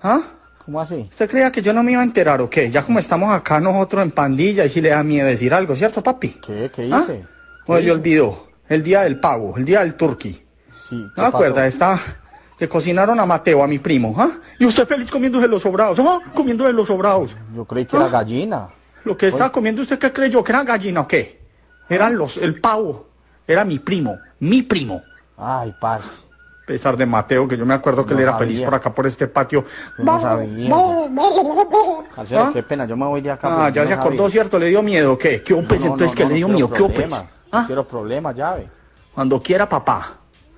¿Ah? 0.00 0.20
¿Cómo 0.64 0.80
así? 0.80 1.08
¿Usted 1.10 1.28
creía 1.28 1.50
que 1.50 1.60
yo 1.60 1.72
no 1.72 1.82
me 1.82 1.90
iba 1.92 2.00
a 2.00 2.04
enterar 2.04 2.40
o 2.40 2.48
qué? 2.48 2.70
Ya 2.70 2.82
como 2.82 3.00
estamos 3.00 3.34
acá 3.34 3.58
nosotros 3.58 4.04
en 4.04 4.12
pandilla 4.12 4.64
y 4.64 4.68
si 4.68 4.80
le 4.80 4.90
da 4.90 5.02
miedo 5.02 5.26
decir 5.26 5.52
algo, 5.52 5.74
¿cierto, 5.74 6.02
papi? 6.02 6.36
¿Qué? 6.46 6.70
¿Qué 6.72 6.88
¿Ah? 6.92 7.00
hice? 7.02 7.24
No, 7.66 7.74
¿Qué 7.76 7.82
yo 7.82 7.88
hice? 7.88 7.90
olvidó. 7.92 8.46
El 8.68 8.84
día 8.84 9.00
del 9.02 9.18
pavo, 9.18 9.56
el 9.56 9.64
día 9.64 9.80
del 9.80 9.94
turkey. 9.94 10.40
Sí. 10.70 10.94
¿No 10.94 11.10
¿qué 11.16 11.20
acuerda? 11.22 11.66
Está 11.66 11.98
que 12.56 12.68
cocinaron 12.68 13.18
a 13.18 13.26
Mateo, 13.26 13.62
a 13.64 13.66
mi 13.66 13.80
primo, 13.80 14.14
¿ah? 14.16 14.30
Y 14.58 14.66
usted 14.66 14.86
feliz 14.86 15.10
comiéndose 15.10 15.48
los 15.48 15.62
sobrados, 15.62 15.98
¿ah? 15.98 16.20
Comiéndose 16.32 16.72
los 16.72 16.86
sobrados. 16.86 17.36
Yo 17.56 17.64
creí 17.64 17.86
que 17.86 17.96
era 17.96 18.04
¿Ah? 18.06 18.10
gallina. 18.10 18.68
Lo 19.04 19.16
que 19.16 19.26
estaba 19.28 19.50
comiendo 19.50 19.82
usted, 19.82 19.98
¿qué 19.98 20.12
creyó? 20.12 20.44
¿Que 20.44 20.52
era 20.52 20.62
gallina 20.62 21.00
o 21.00 21.08
qué? 21.08 21.39
Eran 21.90 22.16
los, 22.16 22.38
el 22.38 22.58
pavo. 22.60 23.08
Era 23.46 23.64
mi 23.64 23.78
primo, 23.80 24.16
mi 24.38 24.62
primo. 24.62 25.02
Ay, 25.36 25.74
parce. 25.78 26.08
A 26.62 26.66
pesar 26.70 26.96
de 26.96 27.04
Mateo, 27.04 27.48
que 27.48 27.56
yo 27.56 27.66
me 27.66 27.74
acuerdo 27.74 28.06
que 28.06 28.12
No 28.14 28.18
él 28.20 28.22
era 28.22 28.32
sabía. 28.32 28.46
feliz 28.46 28.60
por 28.62 28.74
acá, 28.76 28.94
por 28.94 29.06
este 29.06 29.26
patio. 29.26 29.64
No 29.98 30.20
sabía. 30.20 30.72
¿Ah? 32.36 32.50
qué 32.52 32.62
pena, 32.62 32.84
yo 32.86 32.96
me 32.96 33.06
voy 33.06 33.20
de 33.20 33.32
acá. 33.32 33.48
Ah, 33.50 33.56
porque 33.64 33.72
ya 33.74 33.82
yo 33.82 33.88
se 33.90 33.96
no 33.96 34.00
acordó, 34.02 34.16
sabía. 34.18 34.30
¿cierto? 34.30 34.58
¿Le 34.58 34.66
dio 34.68 34.82
miedo 34.82 35.18
qué? 35.18 35.42
¿Qué 35.42 35.54
pues 35.56 35.80
No, 35.80 35.86
no, 35.88 35.92
entonces 35.94 36.16
no, 36.18 36.24
no, 36.24 36.28
le 36.30 36.34
dio 36.36 36.48
no 36.48 36.54
miedo? 36.54 36.68
¿Qué 36.70 36.78
pues? 36.78 36.92
problemas, 36.92 37.24
Ah. 37.52 37.60
No 37.62 37.66
quiero 37.66 37.84
problemas, 37.88 38.36
llave. 38.36 38.68
Cuando 39.12 39.42
quiera, 39.42 39.68
papá. 39.68 40.12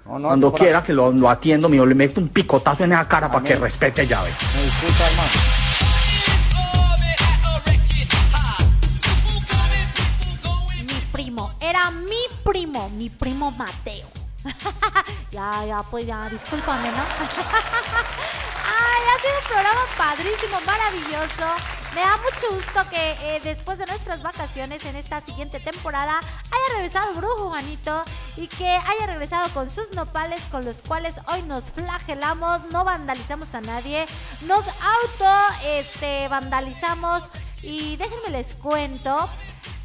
No, 0.04 0.18
no, 0.18 0.28
Cuando 0.28 0.52
quiera 0.52 0.82
que 0.82 0.92
lo, 0.92 1.12
lo 1.12 1.30
atiendo, 1.30 1.68
mío, 1.70 1.86
le 1.86 1.94
meto 1.94 2.20
un 2.20 2.28
picotazo 2.28 2.84
en 2.84 2.92
esa 2.92 3.08
cara 3.08 3.30
para 3.30 3.42
que 3.44 3.56
respete 3.56 4.06
llave. 4.06 4.28
Me 4.54 4.62
disculpa, 4.64 5.04
hermano. 5.10 5.51
Primo, 12.44 12.88
mi 12.90 13.10
primo 13.10 13.50
Mateo. 13.50 14.08
ya, 15.30 15.64
ya, 15.64 15.82
pues 15.84 16.06
ya, 16.06 16.28
discúlpame, 16.28 16.90
¿no? 16.90 17.02
Ay, 18.64 19.02
ha 19.08 19.20
sido 19.20 19.38
un 19.38 19.46
programa 19.46 19.80
padrísimo, 19.96 20.60
maravilloso. 20.66 21.46
Me 21.94 22.00
da 22.00 22.16
mucho 22.16 22.54
gusto 22.54 22.88
que 22.90 23.12
eh, 23.20 23.40
después 23.44 23.78
de 23.78 23.86
nuestras 23.86 24.22
vacaciones 24.22 24.84
en 24.86 24.96
esta 24.96 25.20
siguiente 25.20 25.60
temporada 25.60 26.18
haya 26.18 26.74
regresado 26.74 27.14
Brujo 27.14 27.50
Juanito 27.50 28.02
y 28.36 28.48
que 28.48 28.66
haya 28.66 29.06
regresado 29.06 29.48
con 29.50 29.68
sus 29.68 29.92
nopales 29.92 30.40
con 30.50 30.64
los 30.64 30.80
cuales 30.80 31.20
hoy 31.30 31.42
nos 31.42 31.64
flagelamos, 31.72 32.64
no 32.70 32.84
vandalizamos 32.84 33.54
a 33.54 33.60
nadie, 33.60 34.06
nos 34.46 34.66
auto 34.66 35.54
este, 35.66 36.28
vandalizamos 36.28 37.24
y 37.62 37.96
déjenme 37.96 38.30
les 38.30 38.54
cuento 38.54 39.28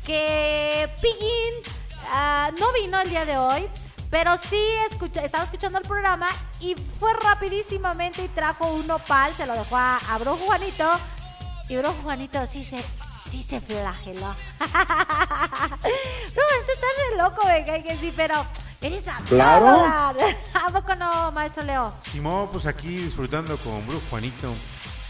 que 0.06 0.90
Piggin 1.02 1.78
ah, 2.12 2.50
no 2.60 2.72
vino 2.74 3.00
el 3.00 3.10
día 3.10 3.26
de 3.26 3.38
hoy, 3.38 3.68
pero 4.10 4.36
sí 4.38 4.62
escucha- 4.90 5.24
estaba 5.24 5.44
escuchando 5.44 5.78
el 5.80 5.88
programa 5.88 6.28
y 6.60 6.76
fue 7.00 7.14
rapidísimamente 7.14 8.24
y 8.24 8.28
trajo 8.30 8.68
un 8.72 8.88
nopal, 8.88 9.34
se 9.36 9.46
lo 9.46 9.54
dejó 9.54 9.76
a, 9.78 9.98
a 9.98 10.18
Brujo 10.18 10.38
Juanito 10.46 10.90
y 11.70 11.76
Brujo 11.78 11.96
Juanito 12.04 12.40
sí 12.46 12.64
se, 12.64 12.84
sí 13.30 13.44
se 13.44 13.60
flageló. 13.62 14.34
Brujo 14.60 16.48
Juanito 16.48 16.72
estás 16.74 16.96
re 17.12 17.18
loco, 17.18 17.46
venga, 17.48 17.84
que 17.84 17.98
sí, 17.98 18.14
pero 18.16 18.46
eres 18.82 19.08
a 19.08 19.18
Claro. 19.26 20.18
¿A 20.54 20.70
poco 20.72 20.96
no, 20.96 21.32
maestro 21.32 21.64
Leo? 21.64 21.94
Simón, 22.10 22.50
pues 22.52 22.66
aquí 22.66 22.88
disfrutando 22.98 23.58
con 23.58 23.86
Brujo 23.88 24.04
Juanito. 24.10 24.54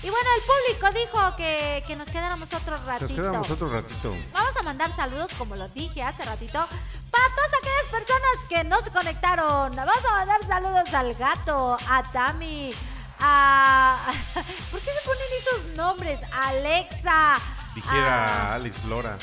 Y 0.03 0.09
bueno, 0.11 0.29
el 0.37 0.43
público 0.43 0.99
dijo 0.99 1.35
que, 1.35 1.83
que 1.87 1.95
nos 1.95 2.07
quedáramos 2.07 2.53
otro 2.53 2.77
ratito. 2.85 3.07
Nos 3.13 3.19
quedamos 3.27 3.49
otro 3.49 3.69
ratito. 3.69 4.13
Vamos 4.31 4.55
a 4.55 4.63
mandar 4.63 4.95
saludos, 4.95 5.31
como 5.37 5.55
lo 5.55 5.67
dije 5.69 6.03
hace 6.03 6.23
ratito, 6.23 6.65
para 7.09 7.23
todas 7.35 7.51
aquellas 7.59 7.91
personas 7.91 8.37
que 8.47 8.63
no 8.63 8.79
se 8.81 8.91
conectaron. 8.91 9.75
Vamos 9.75 10.05
a 10.05 10.11
mandar 10.11 10.45
saludos 10.47 10.93
al 10.93 11.13
gato, 11.15 11.77
a 11.89 12.03
Tami, 12.11 12.71
a... 13.19 13.97
¿Por 14.71 14.79
qué 14.81 14.91
se 14.91 15.01
ponen 15.03 15.23
esos 15.39 15.75
nombres? 15.77 16.19
Alexa, 16.31 17.39
Dijera 17.73 18.53
Alex 18.53 18.83
Lora. 18.85 19.17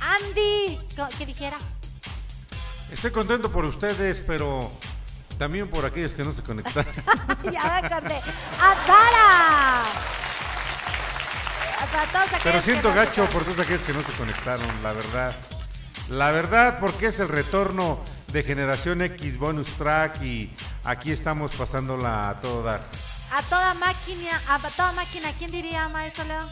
a 0.00 0.14
Andy. 0.16 0.78
¿Qué- 0.96 1.16
¿Qué 1.16 1.26
dijera? 1.26 1.58
Estoy 2.90 3.12
contento 3.12 3.50
por 3.52 3.64
ustedes, 3.64 4.20
pero 4.26 4.70
también 5.42 5.66
por 5.66 5.84
aquellos 5.84 6.14
que 6.14 6.22
no 6.22 6.32
se 6.32 6.40
conectaron. 6.40 6.94
ya 7.52 7.64
me 7.64 7.88
acordé. 7.88 8.20
A 8.60 8.76
Pero 12.44 12.62
siento 12.62 12.90
no 12.90 12.94
gacho 12.94 13.26
por 13.26 13.42
todos 13.42 13.58
aquellos 13.58 13.82
que 13.82 13.92
no 13.92 14.04
se 14.04 14.12
conectaron, 14.12 14.68
la 14.84 14.92
verdad. 14.92 15.34
La 16.08 16.30
verdad, 16.30 16.78
porque 16.78 17.06
es 17.06 17.18
el 17.18 17.26
retorno 17.26 17.98
de 18.28 18.44
Generación 18.44 19.02
X 19.02 19.36
Bonus 19.36 19.68
Track 19.70 20.22
y 20.22 20.48
aquí 20.84 21.10
estamos 21.10 21.50
pasándola 21.56 22.28
a 22.28 22.40
todo 22.40 22.62
dar. 22.62 22.80
A 23.32 23.42
toda 23.42 23.74
máquina, 23.74 24.40
a 24.48 24.60
toda 24.60 24.92
máquina, 24.92 25.32
¿quién 25.40 25.50
diría, 25.50 25.88
maestro 25.88 26.22
Leo? 26.22 26.46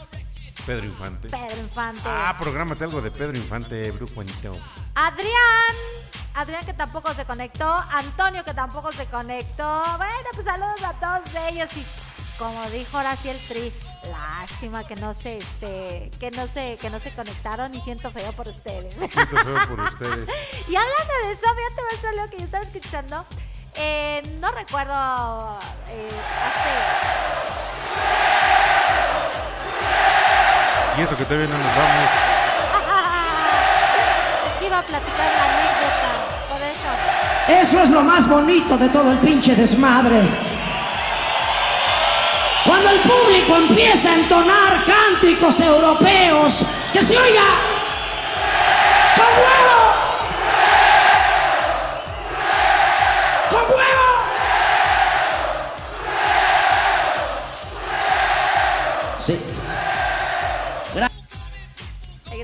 Pedro 0.65 0.85
Infante. 0.85 1.29
Pedro 1.29 1.57
Infante. 1.61 2.01
Ah, 2.05 2.35
prográmate 2.39 2.83
algo 2.83 3.01
de 3.01 3.11
Pedro 3.11 3.35
Infante, 3.37 3.91
Brujo 3.91 4.13
Juanito. 4.15 4.55
Adrián. 4.95 5.75
Adrián 6.33 6.65
que 6.65 6.73
tampoco 6.73 7.13
se 7.13 7.25
conectó. 7.25 7.65
Antonio 7.91 8.43
que 8.45 8.53
tampoco 8.53 8.91
se 8.91 9.05
conectó. 9.07 9.83
Bueno, 9.97 10.29
pues 10.33 10.45
saludos 10.45 10.81
a 10.83 10.93
todos 10.93 11.35
ellos. 11.49 11.69
Y 11.75 11.85
como 12.37 12.63
dijo 12.69 12.97
ahora 12.97 13.15
sí 13.15 13.29
el 13.29 13.37
tri, 13.47 13.71
lástima 14.11 14.83
que 14.85 14.95
no 14.95 15.13
se, 15.13 15.37
este, 15.39 16.09
que 16.19 16.31
no 16.31 16.47
se, 16.47 16.77
que 16.79 16.89
no 16.89 16.99
se 16.99 17.11
conectaron 17.13 17.73
y 17.75 17.81
siento 17.81 18.09
feo 18.11 18.31
por 18.33 18.47
ustedes. 18.47 18.93
Siento 18.93 19.37
feo 19.37 19.67
por 19.67 19.79
ustedes. 19.81 20.29
Y 20.69 20.75
hablando 20.75 21.13
de 21.25 21.31
eso, 21.33 21.41
fíjate, 21.41 21.81
maestro 21.89 22.11
Leo, 22.13 22.29
que 22.29 22.37
yo 22.37 22.45
estaba 22.45 22.63
escuchando. 22.63 23.25
eh, 23.75 24.37
no 24.39 24.51
recuerdo 24.51 25.59
eh, 25.89 26.09
Y 30.97 31.01
eso 31.01 31.15
que 31.15 31.23
todavía 31.25 31.47
no 31.47 31.57
nos 31.57 31.75
vamos. 31.75 32.09
Es 34.47 34.53
que 34.59 34.65
iba 34.65 34.79
a 34.79 34.83
platicar 34.83 35.31
la 35.37 35.43
anécdota. 35.53 36.09
Por 36.49 36.61
eso. 36.61 36.89
Eso 37.61 37.79
es 37.83 37.89
lo 37.89 38.01
más 38.03 38.27
bonito 38.27 38.77
de 38.77 38.89
todo 38.89 39.11
el 39.11 39.17
pinche 39.19 39.55
desmadre. 39.55 40.21
Cuando 42.65 42.89
el 42.89 42.99
público 42.99 43.55
empieza 43.55 44.11
a 44.11 44.15
entonar 44.15 44.83
cánticos 44.85 45.59
europeos, 45.59 46.65
que 46.93 47.01
se 47.01 47.17
oiga 47.17 47.41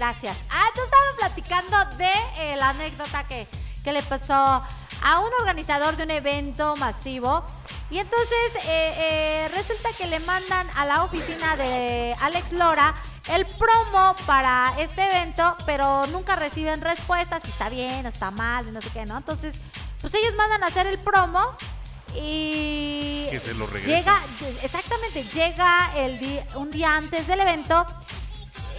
Gracias. 0.08 0.38
Ah, 0.50 0.64
entonces 0.70 0.94
estaba 0.94 1.18
platicando 1.34 1.98
de 1.98 2.12
eh, 2.40 2.56
la 2.56 2.70
anécdota 2.70 3.28
que, 3.28 3.46
que 3.84 3.92
le 3.92 4.02
pasó 4.04 4.34
a 4.34 5.20
un 5.20 5.30
organizador 5.42 5.98
de 5.98 6.04
un 6.04 6.12
evento 6.12 6.78
masivo. 6.78 7.44
Y 7.90 7.98
entonces 8.00 8.56
eh, 8.64 8.94
eh, 8.98 9.52
resulta 9.54 9.90
que 9.98 10.08
le 10.08 10.22
mandan 10.22 10.66
a 10.78 10.86
la 10.86 11.04
oficina 11.04 11.58
de 11.58 12.16
Alex 12.22 12.54
Lora 12.54 12.96
el 13.34 13.46
promo 13.46 14.16
para 14.26 14.74
este 14.80 15.04
evento, 15.04 15.58
pero 15.66 16.08
nunca 16.08 16.38
reciben 16.38 16.80
respuestas 16.80 17.44
si 17.44 17.50
está 17.50 17.68
bien 17.68 18.06
o 18.06 18.10
está 18.10 18.32
mal, 18.32 18.72
no 18.74 18.80
sé 18.80 18.90
qué, 18.94 19.06
¿no? 19.06 19.18
Entonces, 19.18 19.56
pues 20.00 20.14
ellos 20.14 20.36
mandan 20.36 20.64
a 20.64 20.68
hacer 20.68 20.88
el 20.88 21.00
promo 21.00 21.42
y 22.16 23.28
Que 23.30 23.42
se 23.42 23.54
lo 23.56 23.68
regresen. 23.68 23.96
llega, 23.98 24.22
exactamente, 24.64 25.26
llega 25.34 25.92
el 25.98 26.18
di- 26.18 26.40
un 26.56 26.72
día 26.72 26.96
antes 26.96 27.28
del 27.28 27.42
evento 27.42 27.86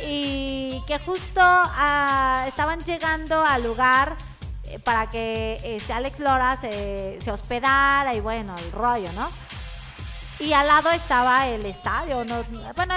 y 0.06 0.80
que 0.86 0.98
justo 0.98 1.40
ah, 1.40 2.44
estaban 2.48 2.80
llegando 2.84 3.44
al 3.44 3.62
lugar 3.62 4.16
eh, 4.64 4.78
para 4.78 5.08
que 5.10 5.60
este, 5.64 5.92
Alex 5.92 6.20
Lora 6.20 6.56
se, 6.56 7.18
se 7.20 7.30
hospedara 7.30 8.14
y 8.14 8.20
bueno, 8.20 8.54
el 8.58 8.72
rollo, 8.72 9.10
¿no? 9.12 9.28
Y 10.40 10.52
al 10.52 10.68
lado 10.68 10.90
estaba 10.92 11.48
el 11.48 11.66
estadio, 11.66 12.24
¿no? 12.24 12.44
bueno, 12.76 12.94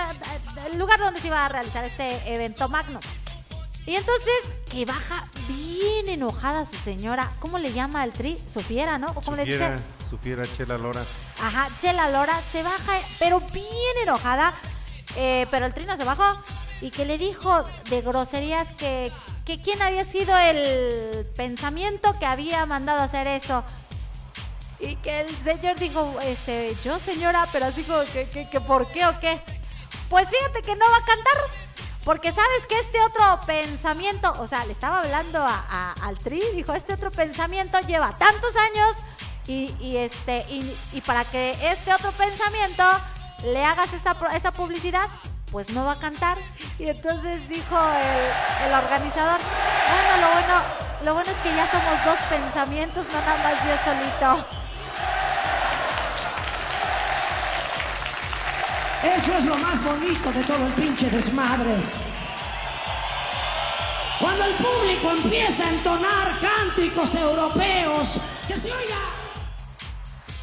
el 0.71 0.77
lugar 0.77 0.99
donde 0.99 1.19
se 1.21 1.27
iba 1.27 1.43
a 1.43 1.49
realizar 1.49 1.83
este 1.83 2.31
evento 2.31 2.69
magno. 2.69 2.99
Y 3.87 3.95
entonces 3.95 4.31
que 4.69 4.85
baja 4.85 5.25
bien 5.47 6.07
enojada 6.07 6.65
su 6.65 6.75
señora, 6.77 7.33
¿cómo 7.39 7.57
le 7.57 7.73
llama 7.73 8.03
al 8.03 8.11
tri? 8.13 8.37
Sufiera, 8.47 8.99
¿no? 8.99 9.07
¿O 9.15 9.21
cómo 9.21 9.37
le 9.37 9.45
dice? 9.45 9.75
Sufiera 10.07 10.43
Chela 10.55 10.77
Lora. 10.77 11.03
Ajá, 11.41 11.67
Chela 11.79 12.11
Lora 12.11 12.39
se 12.51 12.61
baja, 12.61 12.93
pero 13.17 13.39
bien 13.39 13.97
enojada. 14.03 14.53
eh, 15.15 15.47
pero 15.49 15.65
el 15.65 15.73
trino 15.73 15.97
se 15.97 16.03
bajó 16.03 16.23
y 16.81 16.89
que 16.91 17.05
le 17.05 17.17
dijo 17.17 17.63
de 17.89 18.01
groserías 18.01 18.69
que, 18.73 19.11
que 19.45 19.61
quién 19.61 19.81
había 19.81 20.03
sido 20.03 20.37
el 20.37 21.25
pensamiento 21.35 22.17
que 22.19 22.25
había 22.25 22.65
mandado 22.65 23.01
hacer 23.01 23.27
eso. 23.27 23.63
Y 24.79 24.95
que 24.95 25.21
el 25.21 25.43
señor 25.43 25.77
dijo, 25.77 26.19
este, 26.23 26.75
yo 26.83 26.97
señora, 26.99 27.47
pero 27.51 27.67
así 27.67 27.83
como 27.83 28.01
que, 28.11 28.27
que, 28.29 28.49
que 28.49 28.59
¿por 28.59 28.87
qué 28.91 29.05
o 29.05 29.19
qué? 29.19 29.39
Pues 30.09 30.27
fíjate 30.29 30.63
que 30.63 30.75
no 30.75 30.85
va 30.89 30.97
a 30.97 31.05
cantar. 31.05 31.37
Porque 32.03 32.31
sabes 32.31 32.65
que 32.67 32.79
este 32.79 32.99
otro 33.03 33.39
pensamiento, 33.45 34.33
o 34.39 34.47
sea, 34.47 34.65
le 34.65 34.71
estaba 34.73 35.01
hablando 35.01 35.39
a- 35.39 35.65
a- 35.69 35.93
al 36.07 36.17
Tri, 36.17 36.41
dijo, 36.55 36.73
este 36.73 36.93
otro 36.93 37.11
pensamiento 37.11 37.79
lleva 37.81 38.17
tantos 38.17 38.55
años 38.55 38.95
y, 39.45 39.75
y 39.79 39.97
este 39.97 40.39
y, 40.49 40.75
y 40.93 41.01
para 41.01 41.25
que 41.25 41.51
este 41.61 41.93
otro 41.93 42.11
pensamiento 42.13 42.83
le 43.43 43.63
hagas 43.63 43.93
esa, 43.93 44.15
esa 44.33 44.51
publicidad, 44.51 45.07
pues 45.51 45.69
no 45.71 45.85
va 45.85 45.93
a 45.93 45.99
cantar. 45.99 46.37
Y 46.79 46.89
entonces 46.89 47.47
dijo 47.49 47.77
el, 47.77 48.67
el 48.67 48.73
organizador, 48.73 49.39
bueno, 49.39 50.27
lo 50.27 50.33
bueno, 50.33 50.61
lo 51.03 51.13
bueno 51.13 51.31
es 51.31 51.37
que 51.39 51.55
ya 51.55 51.69
somos 51.69 52.03
dos 52.05 52.19
pensamientos, 52.29 53.05
no 53.11 53.19
nada 53.21 53.37
más 53.43 53.63
yo 53.65 53.77
solito. 53.83 54.45
Eso 59.03 59.33
es 59.37 59.45
lo 59.45 59.57
más 59.57 59.83
bonito 59.83 60.31
de 60.31 60.43
todo 60.43 60.67
el 60.67 60.73
pinche 60.73 61.09
desmadre. 61.09 61.75
Cuando 64.19 64.45
el 64.45 64.53
público 64.53 65.09
empieza 65.11 65.65
a 65.65 65.69
entonar 65.69 66.39
cánticos 66.39 67.15
europeos, 67.15 68.19
que 68.47 68.55
se 68.55 68.71
oiga. 68.71 68.97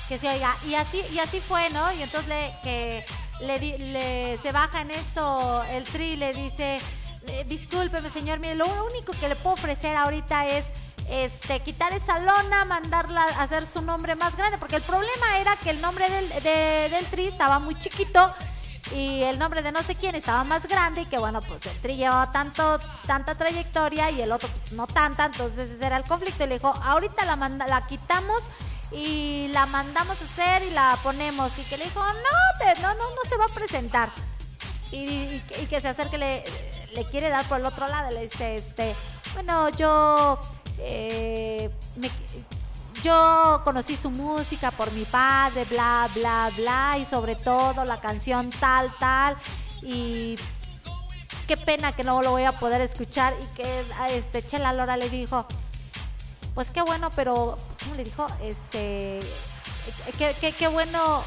que 0.08 0.18
se 0.18 0.28
oiga 0.28 0.54
y 0.66 0.74
así 0.74 1.02
y 1.12 1.18
así 1.20 1.38
fue 1.38 1.68
no 1.70 1.92
y 1.92 2.02
entonces 2.02 2.28
le 2.28 2.52
que 2.64 3.04
le, 3.40 3.58
le- 3.78 4.38
se 4.42 4.52
baja 4.52 4.80
en 4.82 4.90
eso 4.90 5.62
el 5.70 5.84
tri 5.84 6.16
le 6.16 6.32
dice 6.32 6.80
"Eh, 7.28 7.44
discúlpeme 7.48 8.10
señor 8.10 8.38
mire 8.40 8.54
lo 8.54 8.66
único 8.84 9.12
que 9.20 9.28
le 9.28 9.36
puedo 9.36 9.54
ofrecer 9.54 9.96
ahorita 9.96 10.46
es 10.48 10.66
este 11.08 11.60
quitar 11.60 11.92
esa 11.92 12.18
lona 12.18 12.64
mandarla 12.64 13.22
a 13.22 13.42
hacer 13.42 13.64
su 13.66 13.80
nombre 13.82 14.14
más 14.16 14.36
grande 14.36 14.58
porque 14.58 14.76
el 14.76 14.82
problema 14.82 15.38
era 15.38 15.56
que 15.56 15.70
el 15.70 15.80
nombre 15.80 16.08
del, 16.10 16.28
de- 16.42 16.88
del 16.90 17.06
tri 17.06 17.26
estaba 17.28 17.58
muy 17.58 17.74
chiquito 17.78 18.34
y 18.94 19.22
el 19.22 19.38
nombre 19.38 19.60
de 19.62 19.70
no 19.70 19.82
sé 19.82 19.94
quién 19.96 20.14
estaba 20.14 20.44
más 20.44 20.66
grande 20.66 21.02
y 21.02 21.06
que 21.06 21.18
bueno 21.18 21.40
pues 21.42 21.64
el 21.66 21.78
tri 21.80 21.96
llevaba 21.96 22.32
tanto 22.32 22.78
tanta 23.06 23.34
trayectoria 23.36 24.10
y 24.10 24.20
el 24.22 24.32
otro 24.32 24.48
pues, 24.48 24.72
no 24.72 24.86
tanta 24.86 25.26
entonces 25.26 25.70
ese 25.70 25.84
era 25.86 25.96
el 25.98 26.04
conflicto. 26.04 26.44
Y 26.44 26.46
le 26.46 26.54
dijo 26.54 26.68
ahorita 26.82 27.24
la 27.26 27.36
manda, 27.36 27.66
la 27.66 27.86
quitamos 27.86 28.42
y 28.90 29.48
la 29.48 29.66
mandamos 29.66 30.20
a 30.22 30.24
hacer 30.24 30.62
y 30.62 30.70
la 30.70 30.96
ponemos 31.02 31.58
y 31.58 31.62
que 31.64 31.76
le 31.76 31.84
dijo 31.84 32.00
no 32.02 32.64
te- 32.74 32.77
va 33.38 33.44
a 33.46 33.54
presentar 33.54 34.08
y, 34.92 35.40
que 35.68 35.80
se 35.80 35.88
acerque 35.88 36.18
le, 36.18 36.44
le 36.94 37.04
quiere 37.06 37.28
dar 37.28 37.46
por 37.46 37.58
el 37.60 37.66
otro 37.66 37.86
lado 37.88 38.10
le 38.10 38.22
dice 38.22 38.56
este 38.56 38.94
bueno 39.34 39.68
yo 39.70 40.38
eh, 40.78 41.70
me- 41.96 42.10
yo 43.02 43.60
conocí 43.64 43.96
su 43.96 44.10
música 44.10 44.70
por 44.72 44.90
mi 44.92 45.04
padre 45.04 45.64
bla 45.66 46.08
bla 46.14 46.50
bla 46.56 46.98
y 46.98 47.04
sobre 47.04 47.36
todo 47.36 47.84
la 47.84 48.00
canción 48.00 48.50
tal 48.50 48.90
tal 48.98 49.36
y 49.82 50.36
qué 51.46 51.56
pena 51.56 51.92
que 51.92 52.02
no 52.04 52.22
lo 52.22 52.30
voy 52.32 52.44
a 52.44 52.52
poder 52.52 52.80
escuchar 52.80 53.34
y 53.40 53.46
que 53.56 53.84
este 54.10 54.44
Chela 54.44 54.72
Lora 54.72 54.96
le 54.96 55.08
dijo 55.10 55.46
pues 56.54 56.70
qué 56.72 56.82
bueno, 56.82 57.10
pero 57.14 57.56
¿cómo 57.78 57.94
le 57.94 58.02
dijo? 58.02 58.26
Este, 58.42 59.20
qué, 60.18 60.34
qué, 60.40 60.50
qué 60.50 60.66
bueno. 60.66 61.22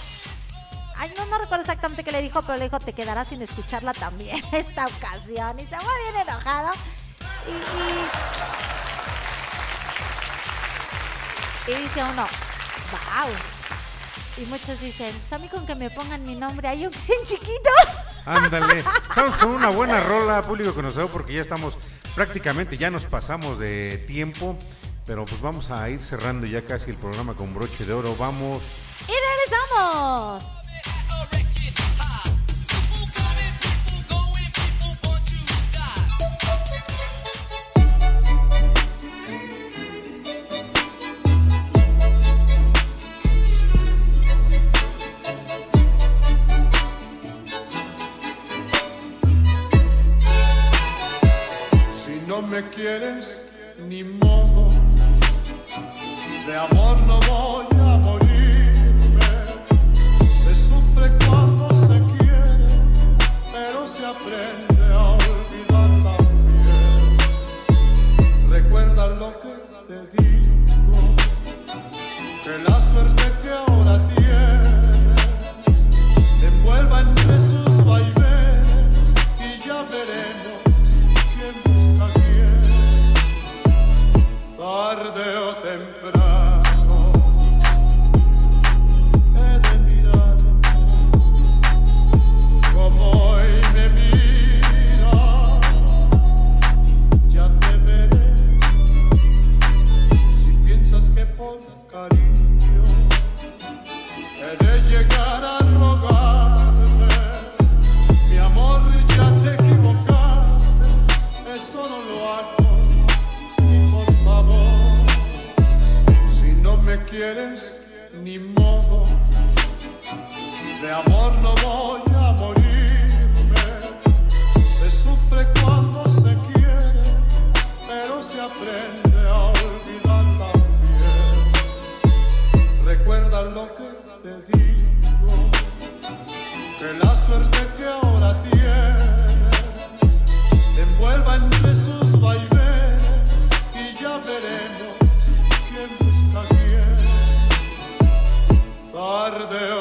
Ay, 1.02 1.12
no, 1.18 1.26
no 1.26 1.40
recuerdo 1.40 1.64
exactamente 1.64 2.04
qué 2.04 2.12
le 2.12 2.22
dijo, 2.22 2.44
pero 2.44 2.60
le 2.60 2.66
dijo, 2.66 2.80
te 2.80 2.94
quedarás 2.94 3.30
sin 3.30 3.42
escucharla 3.42 3.92
también 3.92 4.40
esta 4.52 4.86
ocasión. 4.86 5.58
Y 5.60 5.66
se 5.66 5.76
fue 5.76 6.12
bien 6.12 6.28
enojado. 6.28 6.70
Y, 7.48 7.54
y, 11.72 11.76
y 11.76 11.82
dice 11.82 12.04
uno, 12.04 12.28
wow. 12.92 13.32
Y 14.38 14.46
muchos 14.46 14.80
dicen, 14.80 15.12
pues 15.18 15.34
a 15.34 15.40
mí 15.40 15.48
con 15.48 15.66
que 15.66 15.74
me 15.74 15.90
pongan 15.90 16.22
mi 16.22 16.36
nombre 16.36 16.68
aunque 16.68 17.00
sea 17.00 17.16
en 17.20 17.26
chiquito. 17.26 17.72
Ándale. 18.28 18.84
Estamos 19.10 19.38
con 19.38 19.50
una 19.50 19.70
buena 19.70 20.02
rola, 20.02 20.44
público 20.44 20.76
conocedor, 20.76 21.10
porque 21.10 21.34
ya 21.34 21.42
estamos 21.42 21.80
prácticamente, 22.14 22.78
ya 22.78 22.92
nos 22.92 23.06
pasamos 23.06 23.58
de 23.58 23.98
tiempo. 24.08 24.56
Pero 25.08 25.26
pues 25.26 25.42
vamos 25.42 25.72
a 25.72 25.90
ir 25.90 26.00
cerrando 26.00 26.46
ya 26.46 26.64
casi 26.64 26.92
el 26.92 26.98
programa 26.98 27.36
con 27.36 27.56
broche 27.56 27.86
de 27.86 27.94
oro. 27.94 28.16
Vamos. 28.18 28.62
Y 29.08 29.14
regresamos. 29.50 30.61
Quieres, 52.64 53.40
ni 53.78 54.04
modo, 54.04 54.70
de 56.46 56.56
amor 56.56 57.02
no 57.04 57.20
voy 57.28 57.71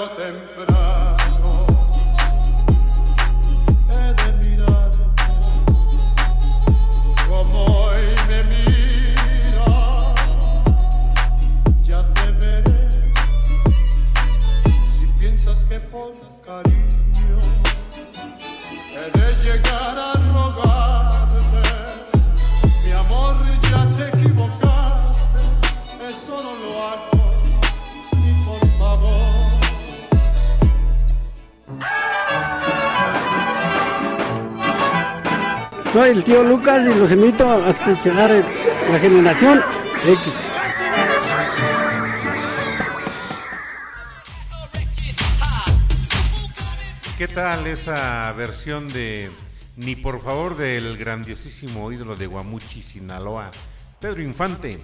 Tarde 0.00 0.16
temprano 0.16 1.19
Soy 36.00 36.12
el 36.12 36.24
tío 36.24 36.42
Lucas 36.42 36.80
y 36.80 36.98
los 36.98 37.12
invito 37.12 37.46
a 37.46 37.68
escuchar 37.68 38.30
la 38.30 38.98
generación 38.98 39.62
X. 40.02 40.32
¿Qué 47.18 47.28
tal 47.28 47.66
esa 47.66 48.32
versión 48.32 48.90
de 48.90 49.30
ni 49.76 49.94
por 49.94 50.22
favor 50.22 50.56
del 50.56 50.96
grandiosísimo 50.96 51.92
ídolo 51.92 52.16
de 52.16 52.26
Guamuchi, 52.26 52.80
Sinaloa, 52.80 53.50
Pedro 54.00 54.22
Infante. 54.22 54.80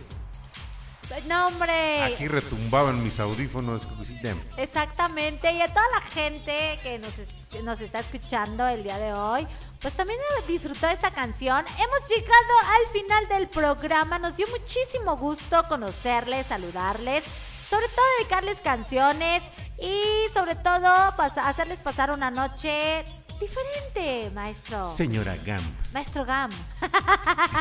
No, 1.29 1.47
hombre. 1.47 2.03
Aquí 2.03 2.29
retumbaban 2.29 3.03
mis 3.03 3.21
audífonos, 3.21 3.87
Cucucita. 3.87 4.35
Exactamente, 4.59 5.53
y 5.53 5.63
a 5.63 5.69
toda 5.69 5.87
la 5.95 6.01
gente 6.01 6.79
que 6.83 6.99
nos, 6.99 7.15
que 7.51 7.63
nos 7.63 7.81
está 7.81 8.01
escuchando 8.01 8.67
el 8.67 8.83
día 8.83 8.99
de 8.99 9.13
hoy, 9.13 9.47
pues 9.81 9.95
también 9.95 10.19
disfrutó 10.49 10.89
esta 10.89 11.11
canción. 11.11 11.65
Hemos 11.67 12.09
llegado 12.09 12.55
al 12.81 12.93
final 12.93 13.29
del 13.29 13.49
programa, 13.49 14.19
nos 14.19 14.37
dio 14.37 14.47
muchísimo 14.49 15.17
gusto 15.17 15.63
conocerles, 15.69 16.47
saludarles, 16.47 17.25
sobre 17.69 17.89
todo 17.89 18.05
dedicarles 18.19 18.61
canciones 18.61 19.43
y 19.79 20.03
sobre 20.33 20.55
todo 20.55 20.87
pas- 21.17 21.37
hacerles 21.37 21.83
pasar 21.83 22.11
una 22.11 22.31
noche 22.31 23.05
diferente, 23.39 24.31
maestro. 24.35 24.85
Señora 24.85 25.37
Gam. 25.45 25.63
Maestro 25.93 26.25
Gam. 26.25 26.51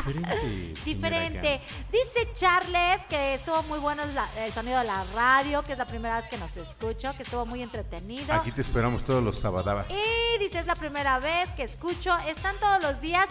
Diferente. 0.06 0.74
Diferente. 0.86 1.62
Dice 1.92 2.30
Charles 2.34 3.06
que 3.10 3.36
estuvo 3.36 3.62
muy 3.64 3.80
bueno 3.80 4.04
el 4.38 4.54
sonido 4.54 4.80
de 4.80 4.86
la 4.86 5.04
radio, 5.14 5.64
que 5.64 5.74
es 5.74 5.78
la 5.78 5.86
primera 5.86 6.18
vez 6.20 6.30
que 6.30 6.38
nos 6.38 6.56
escucho, 6.58 7.14
que 7.16 7.24
estuvo 7.24 7.46
muy 7.46 7.62
entretenido. 7.62 8.34
Aquí 8.34 8.52
te 8.52 8.62
esperamos 8.62 9.04
todos 9.04 9.24
los 9.24 9.40
sabadabas. 9.40 9.88
Y 9.90 10.40
dice, 10.40 10.60
es 10.60 10.66
la 10.66 10.76
primera 10.76 11.20
vez 11.20 11.50
que 11.52 11.64
escucho, 11.64 12.16
están 12.28 12.56
todos 12.58 12.82
los 12.82 13.02
días. 13.02 13.28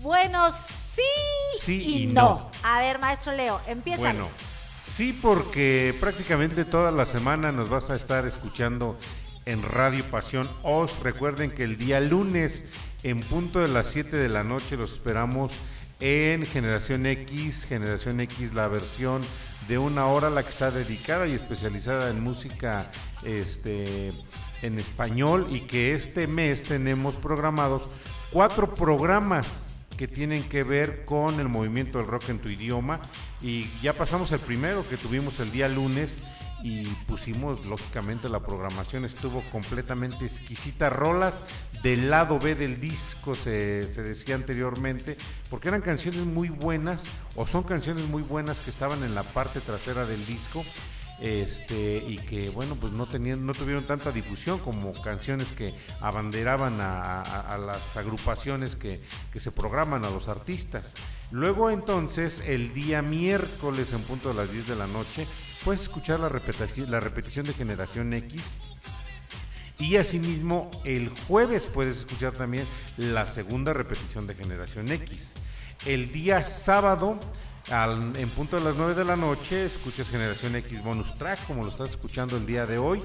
Bueno, 0.00 0.50
sí, 0.52 1.02
Sí 1.58 1.82
y, 1.82 2.02
y 2.02 2.06
no. 2.06 2.22
no. 2.22 2.50
A 2.62 2.80
ver, 2.80 2.98
maestro 2.98 3.32
Leo, 3.32 3.60
empieza. 3.66 3.98
Bueno, 4.00 4.28
sí, 4.84 5.18
porque 5.20 5.96
prácticamente 6.00 6.64
toda 6.64 6.90
la 6.90 7.06
semana 7.06 7.52
nos 7.52 7.68
vas 7.68 7.90
a 7.90 7.96
estar 7.96 8.26
escuchando 8.26 8.98
en 9.46 9.62
Radio 9.62 10.04
Pasión 10.04 10.48
Os. 10.62 11.00
Recuerden 11.00 11.50
que 11.50 11.64
el 11.64 11.78
día 11.78 12.00
lunes, 12.00 12.64
en 13.02 13.20
punto 13.20 13.60
de 13.60 13.68
las 13.68 13.88
7 13.88 14.16
de 14.16 14.28
la 14.28 14.44
noche, 14.44 14.76
los 14.76 14.92
esperamos 14.92 15.52
en 16.00 16.44
Generación 16.44 17.06
X. 17.06 17.64
Generación 17.64 18.20
X, 18.20 18.52
la 18.52 18.68
versión 18.68 19.22
de 19.68 19.78
una 19.78 20.06
hora, 20.06 20.28
la 20.28 20.42
que 20.42 20.50
está 20.50 20.70
dedicada 20.70 21.26
y 21.26 21.32
especializada 21.32 22.10
en 22.10 22.22
música 22.22 22.90
este, 23.24 24.10
en 24.62 24.78
español. 24.78 25.46
Y 25.50 25.60
que 25.60 25.94
este 25.94 26.26
mes 26.26 26.64
tenemos 26.64 27.14
programados 27.14 27.84
cuatro 28.32 28.74
programas 28.74 29.70
que 29.96 30.08
tienen 30.08 30.42
que 30.42 30.62
ver 30.62 31.04
con 31.04 31.40
el 31.40 31.48
movimiento 31.48 31.98
del 31.98 32.08
rock 32.08 32.28
en 32.28 32.40
tu 32.40 32.48
idioma. 32.48 33.00
Y 33.40 33.66
ya 33.80 33.92
pasamos 33.92 34.32
el 34.32 34.40
primero 34.40 34.86
que 34.88 34.96
tuvimos 34.96 35.40
el 35.40 35.52
día 35.52 35.68
lunes 35.68 36.18
y 36.66 36.84
pusimos, 37.06 37.64
lógicamente, 37.64 38.28
la 38.28 38.40
programación 38.40 39.04
estuvo 39.04 39.40
completamente 39.52 40.24
exquisita. 40.24 40.90
Rolas 40.90 41.44
del 41.84 42.10
lado 42.10 42.40
B 42.40 42.56
del 42.56 42.80
disco, 42.80 43.36
se, 43.36 43.50
decía 43.86 44.34
anteriormente, 44.34 45.16
porque 45.48 45.68
eran 45.68 45.80
canciones 45.80 46.24
muy 46.24 46.48
buenas, 46.48 47.04
o 47.36 47.46
son 47.46 47.62
canciones 47.62 48.08
muy 48.08 48.22
buenas 48.22 48.58
que 48.62 48.70
estaban 48.70 49.04
en 49.04 49.14
la 49.14 49.22
parte 49.22 49.60
trasera 49.60 50.06
del 50.06 50.26
disco 50.26 50.64
este 51.18 52.04
y 52.06 52.18
que 52.18 52.50
bueno 52.50 52.74
pues 52.76 52.92
no 52.92 53.06
tenían 53.06 53.46
no 53.46 53.54
tuvieron 53.54 53.82
tanta 53.84 54.12
difusión 54.12 54.58
como 54.58 54.92
canciones 55.00 55.50
que 55.52 55.72
abanderaban 56.02 56.78
a, 56.82 57.22
a- 57.22 57.54
a 57.54 57.56
las 57.56 57.96
agrupaciones 57.96 58.76
que, 58.76 59.00
que 59.32 59.40
se 59.40 59.50
programan 59.50 60.04
a 60.04 60.10
los 60.10 60.28
artistas 60.28 60.92
luego 61.30 61.70
entonces 61.70 62.42
el 62.44 62.74
día 62.74 63.00
miércoles 63.00 63.94
en 63.94 64.02
punto 64.02 64.28
de 64.28 64.34
las 64.34 64.52
10 64.52 64.66
de 64.66 64.76
la 64.76 64.86
noche 64.88 65.26
puedes 65.66 65.82
escuchar 65.82 66.20
la 66.20 66.28
repetición 66.28 66.90
la 66.92 67.00
repetición 67.00 67.44
de 67.44 67.52
generación 67.52 68.14
X 68.14 68.40
y 69.80 69.96
asimismo, 69.96 70.70
el 70.84 71.08
jueves 71.26 71.66
puedes 71.66 71.98
escuchar 71.98 72.32
también 72.32 72.64
la 72.96 73.26
segunda 73.26 73.72
repetición 73.74 74.26
de 74.26 74.34
Generación 74.34 74.90
X. 74.90 75.34
El 75.84 76.12
día 76.12 76.46
sábado, 76.46 77.18
al- 77.70 78.16
en 78.16 78.28
punto 78.30 78.56
de 78.56 78.64
las 78.64 78.76
9 78.76 78.94
de 78.94 79.04
la 79.04 79.16
noche, 79.16 79.66
escuchas 79.66 80.08
Generación 80.08 80.56
X 80.56 80.82
Bonus 80.82 81.12
Track, 81.16 81.44
como 81.46 81.62
lo 81.62 81.68
estás 81.70 81.90
escuchando 81.90 82.38
el 82.38 82.46
día 82.46 82.64
de 82.64 82.78
hoy. 82.78 83.02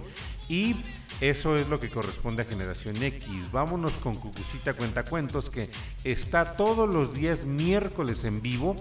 Y 0.47 0.75
eso 1.21 1.55
es 1.55 1.69
lo 1.69 1.79
que 1.79 1.89
corresponde 1.89 2.41
a 2.41 2.45
Generación 2.45 3.01
X. 3.01 3.51
Vámonos 3.51 3.93
con 3.93 4.15
Cucucita 4.15 4.73
Cuentacuentos, 4.73 5.51
que 5.51 5.69
está 6.03 6.57
todos 6.57 6.89
los 6.89 7.13
días 7.13 7.45
miércoles 7.45 8.23
en 8.25 8.41
vivo 8.41 8.75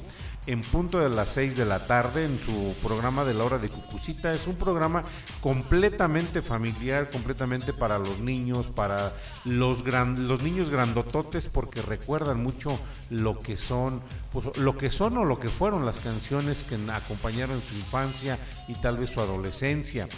en 0.46 0.62
punto 0.62 0.98
de 0.98 1.10
las 1.10 1.28
6 1.32 1.56
de 1.56 1.66
la 1.66 1.86
tarde 1.86 2.24
en 2.24 2.38
su 2.38 2.74
programa 2.82 3.24
de 3.24 3.34
la 3.34 3.44
hora 3.44 3.58
de 3.58 3.68
Cucucita. 3.68 4.32
Es 4.32 4.46
un 4.46 4.56
programa 4.56 5.04
completamente 5.40 6.40
familiar, 6.40 7.10
completamente 7.10 7.72
para 7.72 7.98
los 7.98 8.18
niños, 8.20 8.66
para 8.66 9.12
los, 9.44 9.84
gran, 9.84 10.26
los 10.26 10.42
niños 10.42 10.70
grandototes, 10.70 11.48
porque 11.48 11.82
recuerdan 11.82 12.42
mucho 12.42 12.80
lo 13.10 13.38
que 13.38 13.56
son, 13.56 14.02
pues, 14.32 14.56
lo 14.56 14.78
que 14.78 14.90
son 14.90 15.18
o 15.18 15.24
lo 15.24 15.38
que 15.38 15.48
fueron 15.48 15.84
las 15.84 15.98
canciones 15.98 16.64
que 16.64 16.78
acompañaron 16.90 17.60
su 17.60 17.74
infancia 17.74 18.38
y 18.66 18.74
tal 18.74 18.96
vez 18.96 19.10
su 19.10 19.20
adolescencia. 19.20 20.08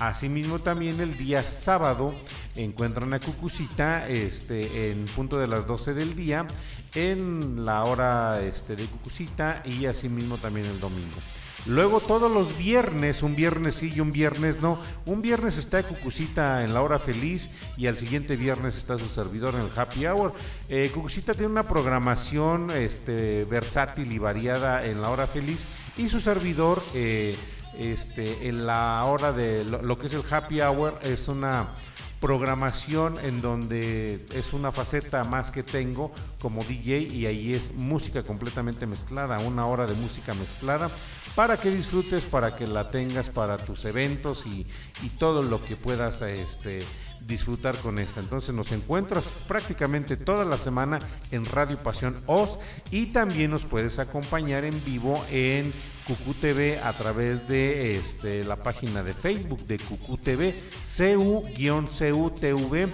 Asimismo 0.00 0.58
también 0.60 0.98
el 1.00 1.14
día 1.18 1.42
sábado 1.42 2.14
encuentran 2.56 3.12
a 3.12 3.20
Cucucita 3.20 4.08
este, 4.08 4.90
en 4.90 5.04
punto 5.04 5.38
de 5.38 5.46
las 5.46 5.66
12 5.66 5.92
del 5.92 6.16
día 6.16 6.46
en 6.94 7.66
la 7.66 7.84
hora 7.84 8.40
este, 8.40 8.76
de 8.76 8.86
Cucucita 8.86 9.62
y 9.64 9.84
asimismo 9.84 10.38
también 10.38 10.64
el 10.64 10.80
domingo. 10.80 11.18
Luego 11.66 12.00
todos 12.00 12.32
los 12.32 12.56
viernes, 12.56 13.22
un 13.22 13.36
viernes 13.36 13.74
sí 13.74 13.92
y 13.94 14.00
un 14.00 14.12
viernes 14.12 14.62
no. 14.62 14.78
Un 15.04 15.20
viernes 15.20 15.58
está 15.58 15.82
Cucucita 15.82 16.64
en 16.64 16.72
la 16.72 16.80
hora 16.80 16.98
feliz 16.98 17.50
y 17.76 17.86
al 17.86 17.98
siguiente 17.98 18.36
viernes 18.36 18.78
está 18.78 18.96
su 18.96 19.06
servidor 19.06 19.54
en 19.54 19.60
el 19.60 19.70
happy 19.76 20.06
hour. 20.06 20.32
Eh, 20.70 20.90
Cucucita 20.94 21.34
tiene 21.34 21.52
una 21.52 21.68
programación 21.68 22.70
este, 22.70 23.44
versátil 23.44 24.10
y 24.10 24.18
variada 24.18 24.84
en 24.86 25.02
la 25.02 25.10
hora 25.10 25.26
feliz 25.26 25.66
y 25.98 26.08
su 26.08 26.20
servidor 26.20 26.82
eh, 26.94 27.36
este, 27.78 28.48
en 28.48 28.66
la 28.66 29.04
hora 29.04 29.32
de 29.32 29.64
lo, 29.64 29.98
que 29.98 30.06
es 30.06 30.14
el 30.14 30.24
happy 30.28 30.60
hour 30.60 30.98
es 31.02 31.28
una 31.28 31.68
programación 32.20 33.16
en 33.22 33.40
donde 33.40 34.26
es 34.34 34.52
una 34.52 34.72
faceta 34.72 35.24
más 35.24 35.50
que 35.50 35.62
tengo 35.62 36.12
como 36.40 36.62
DJ 36.62 36.98
y 36.98 37.26
ahí 37.26 37.54
es 37.54 37.72
música 37.72 38.22
completamente 38.22 38.86
mezclada, 38.86 39.38
una 39.38 39.64
hora 39.64 39.86
de 39.86 39.94
música 39.94 40.34
mezclada 40.34 40.90
para 41.34 41.56
que 41.56 41.70
disfrutes, 41.70 42.24
para 42.24 42.54
que 42.54 42.66
la 42.66 42.88
tengas 42.88 43.30
para 43.30 43.56
tus 43.56 43.86
eventos 43.86 44.44
y, 44.46 44.66
y 45.02 45.08
todo 45.18 45.42
lo 45.42 45.64
que 45.64 45.76
puedas 45.76 46.20
este, 46.20 46.80
disfrutar 47.26 47.76
con 47.78 47.98
esta. 47.98 48.20
Entonces 48.20 48.54
nos 48.54 48.72
encuentras 48.72 49.38
prácticamente 49.48 50.16
toda 50.16 50.44
la 50.44 50.58
semana 50.58 50.98
en 51.30 51.44
Radio 51.44 51.78
Pasión 51.78 52.16
Oz 52.26 52.58
y 52.90 53.06
también 53.06 53.50
nos 53.50 53.62
puedes 53.62 53.98
acompañar 53.98 54.64
en 54.64 54.84
vivo 54.84 55.24
en 55.30 55.72
Cucú 56.10 56.34
TV 56.34 56.80
a 56.82 56.92
través 56.92 57.46
de 57.46 57.94
este, 57.94 58.42
la 58.42 58.56
página 58.56 59.04
de 59.04 59.14
Facebook 59.14 59.64
de 59.68 59.78
Cucú 59.78 60.18
TV, 60.18 60.52
CU-CUTV. 60.82 62.88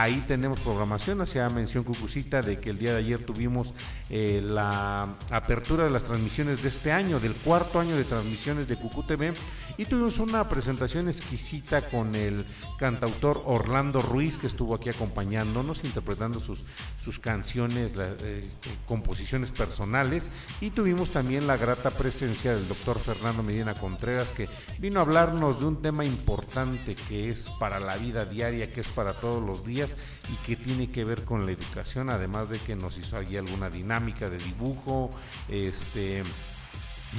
Ahí 0.00 0.22
tenemos 0.28 0.60
programación, 0.60 1.20
hacía 1.22 1.48
mención 1.48 1.82
Cucucita 1.82 2.40
de 2.40 2.60
que 2.60 2.70
el 2.70 2.78
día 2.78 2.92
de 2.92 2.98
ayer 2.98 3.26
tuvimos 3.26 3.74
eh, 4.10 4.40
la 4.44 5.16
apertura 5.28 5.86
de 5.86 5.90
las 5.90 6.04
transmisiones 6.04 6.62
de 6.62 6.68
este 6.68 6.92
año, 6.92 7.18
del 7.18 7.34
cuarto 7.34 7.80
año 7.80 7.96
de 7.96 8.04
transmisiones 8.04 8.68
de 8.68 8.76
Cucú 8.76 9.02
TV, 9.02 9.34
y 9.76 9.86
tuvimos 9.86 10.18
una 10.18 10.48
presentación 10.48 11.08
exquisita 11.08 11.82
con 11.82 12.14
el 12.14 12.46
cantautor 12.78 13.42
Orlando 13.44 14.00
Ruiz, 14.00 14.36
que 14.36 14.46
estuvo 14.46 14.76
aquí 14.76 14.88
acompañándonos, 14.88 15.82
interpretando 15.82 16.38
sus, 16.38 16.62
sus 17.02 17.18
canciones, 17.18 17.90
este, 17.90 18.70
composiciones 18.86 19.50
personales, 19.50 20.30
y 20.60 20.70
tuvimos 20.70 21.10
también 21.10 21.48
la 21.48 21.56
grata 21.56 21.90
presencia 21.90 22.54
del 22.54 22.68
doctor 22.68 23.00
Fernando 23.00 23.42
Medina 23.42 23.74
Contreras, 23.74 24.30
que 24.30 24.48
vino 24.78 25.00
a 25.00 25.02
hablarnos 25.02 25.58
de 25.58 25.66
un 25.66 25.82
tema 25.82 26.04
importante 26.04 26.94
que 26.94 27.30
es 27.30 27.48
para 27.58 27.80
la 27.80 27.96
vida 27.96 28.24
diaria, 28.24 28.72
que 28.72 28.82
es 28.82 28.88
para 28.88 29.12
todos 29.12 29.42
los 29.44 29.66
días 29.66 29.87
y 30.32 30.46
que 30.46 30.56
tiene 30.56 30.90
que 30.90 31.04
ver 31.04 31.24
con 31.24 31.46
la 31.46 31.52
educación, 31.52 32.10
además 32.10 32.48
de 32.48 32.58
que 32.58 32.76
nos 32.76 32.98
hizo 32.98 33.16
allí 33.16 33.36
alguna 33.36 33.70
dinámica 33.70 34.28
de 34.28 34.38
dibujo, 34.38 35.10
este 35.48 36.22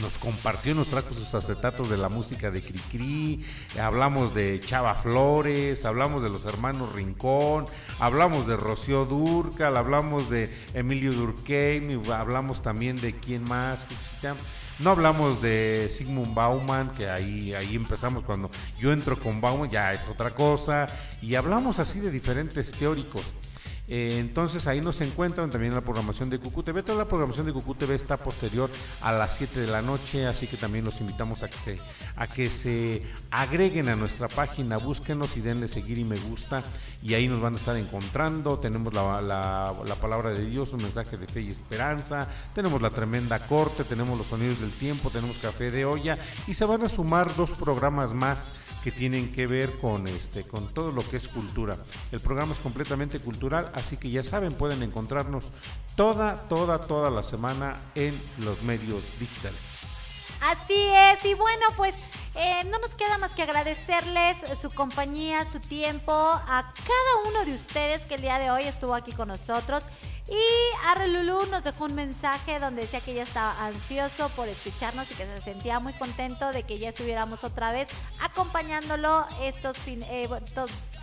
nos 0.02 0.18
compartió, 0.18 0.76
nos 0.76 0.90
trajo 0.90 1.14
sus 1.14 1.34
acetatos 1.34 1.90
de 1.90 1.98
la 1.98 2.10
música 2.10 2.52
de 2.52 2.62
Cricri, 2.62 3.44
hablamos 3.80 4.36
de 4.36 4.60
Chava 4.60 4.94
Flores, 4.94 5.84
hablamos 5.84 6.22
de 6.22 6.30
los 6.30 6.46
hermanos 6.46 6.94
Rincón, 6.94 7.66
hablamos 8.00 8.48
de 8.48 8.56
Rocío 8.56 9.06
Durcal, 9.06 9.76
hablamos 9.78 10.30
de 10.30 10.54
Emilio 10.74 11.12
Durkheim, 11.12 12.04
hablamos 12.12 12.62
también 12.62 12.98
de 12.98 13.16
quién 13.16 13.44
más? 13.44 13.86
No 14.80 14.92
hablamos 14.92 15.42
de 15.42 15.90
Sigmund 15.92 16.34
Bauman, 16.34 16.92
que 16.92 17.10
ahí, 17.10 17.54
ahí 17.54 17.76
empezamos 17.76 18.24
cuando 18.24 18.50
yo 18.78 18.92
entro 18.94 19.20
con 19.20 19.42
Bauman, 19.42 19.70
ya 19.70 19.94
es 19.94 20.08
otra 20.08 20.32
cosa, 20.32 20.88
y 21.22 21.36
hablamos 21.36 21.80
así 21.80 22.00
de 22.00 22.12
diferentes 22.12 22.72
teóricos. 22.72 23.24
Eh, 23.90 24.20
entonces 24.20 24.68
ahí 24.68 24.82
nos 24.82 25.02
encuentran 25.02 25.50
también 25.50 25.72
en 25.72 25.76
la 25.78 25.82
programación 25.82 26.30
de 26.30 26.40
Cucu 26.40 26.62
TV. 26.62 26.84
Toda 26.84 27.00
la 27.00 27.08
programación 27.08 27.48
de 27.48 27.54
Cucu 27.54 27.74
TV 27.74 27.96
está 27.96 28.18
posterior 28.18 28.70
a 29.02 29.12
las 29.12 29.36
7 29.36 29.62
de 29.62 29.68
la 29.68 29.82
noche, 29.82 30.28
así 30.28 30.46
que 30.46 30.58
también 30.58 30.86
los 30.86 31.02
invitamos 31.02 31.42
a 31.42 31.50
que 31.50 31.58
se, 31.58 31.78
a 32.16 32.28
que 32.28 32.52
se 32.52 33.04
agreguen 33.32 33.90
a 33.90 33.96
nuestra 33.96 34.28
página, 34.28 34.78
búsquenos 34.78 35.36
y 35.38 35.42
denle 35.42 35.68
seguir 35.68 35.98
y 35.98 36.04
me 36.04 36.18
gusta. 36.18 36.64
Y 37.02 37.14
ahí 37.14 37.28
nos 37.30 37.40
van 37.40 37.54
a 37.54 37.58
estar 37.58 37.78
encontrando. 37.78 38.60
Tenemos 38.60 38.94
la, 38.94 39.22
la- 39.22 39.74
la 39.86 39.96
palabra 39.96 40.32
de 40.32 40.46
Dios, 40.46 40.74
un 40.74 40.84
mensaje 40.84 41.18
de 41.18 41.28
fe 41.28 41.42
y 41.42 41.50
esperanza. 41.50 42.28
Tenemos 42.54 42.82
la 42.82 42.90
tremenda 42.90 43.40
corte, 43.40 43.84
tenemos 43.86 44.18
los 44.18 44.28
sonidos 44.28 44.60
del 44.60 44.72
tiempo, 44.72 45.10
tenemos 45.10 45.38
café 45.38 45.72
de 45.72 45.86
olla. 45.86 46.18
Y 46.48 46.54
se 46.56 46.66
van 46.66 46.84
a 46.84 46.90
sumar 46.90 47.34
dos 47.36 47.52
programas 47.52 48.14
más 48.14 48.50
que 48.84 48.92
tienen 48.92 49.32
que 49.34 49.46
ver 49.46 49.78
con 49.80 50.08
este 50.08 50.46
con 50.46 50.74
todo 50.74 50.92
lo 50.92 51.08
que 51.10 51.18
es 51.18 51.28
cultura. 51.28 51.76
El 52.14 52.20
programa 52.22 52.54
es 52.54 52.60
completamente 52.60 53.20
cultural, 53.20 53.70
así 53.76 53.98
que 53.98 54.10
ya 54.10 54.24
saben, 54.24 54.54
pueden 54.54 54.84
encontrarnos 54.84 55.46
toda 55.98 56.36
toda 56.48 56.80
toda 56.80 57.10
la 57.10 57.24
semana 57.24 57.74
en 57.96 58.14
los 58.44 58.62
medios 58.64 59.04
digitales. 59.20 59.60
Así 60.42 60.74
es, 60.74 61.26
y 61.26 61.34
bueno, 61.34 61.66
pues 61.76 61.96
eh, 62.36 62.64
no 62.66 62.80
nos 62.80 62.96
queda 62.96 63.18
más 63.18 63.34
que 63.34 63.44
agradecerles 63.44 64.38
su 64.60 64.70
compañía, 64.70 65.46
su 65.52 65.60
tiempo, 65.60 66.14
a 66.14 66.74
cada 66.74 67.30
uno 67.30 67.46
de 67.46 67.54
ustedes 67.54 68.06
que 68.06 68.16
el 68.16 68.22
día 68.22 68.40
de 68.40 68.50
hoy 68.50 68.64
estuvo 68.64 68.96
aquí 68.96 69.12
con 69.12 69.28
nosotros. 69.28 69.84
Y 70.30 70.88
Arre 70.88 71.08
Lulú 71.08 71.48
nos 71.48 71.64
dejó 71.64 71.86
un 71.86 71.96
mensaje 71.96 72.60
donde 72.60 72.84
decía 72.84 73.02
que 73.02 73.14
ella 73.14 73.24
estaba 73.24 73.66
ansioso 73.66 74.30
por 74.30 74.48
escucharnos 74.48 75.10
y 75.10 75.16
que 75.16 75.26
se 75.26 75.42
sentía 75.42 75.80
muy 75.80 75.92
contento 75.94 76.52
de 76.52 76.62
que 76.64 76.78
ya 76.78 76.90
estuviéramos 76.90 77.44
otra 77.44 77.72
vez 77.72 77.88
acompañándolo 78.22 79.26
estos 79.42 79.78
fin, 79.80 80.04
eh, 80.04 80.30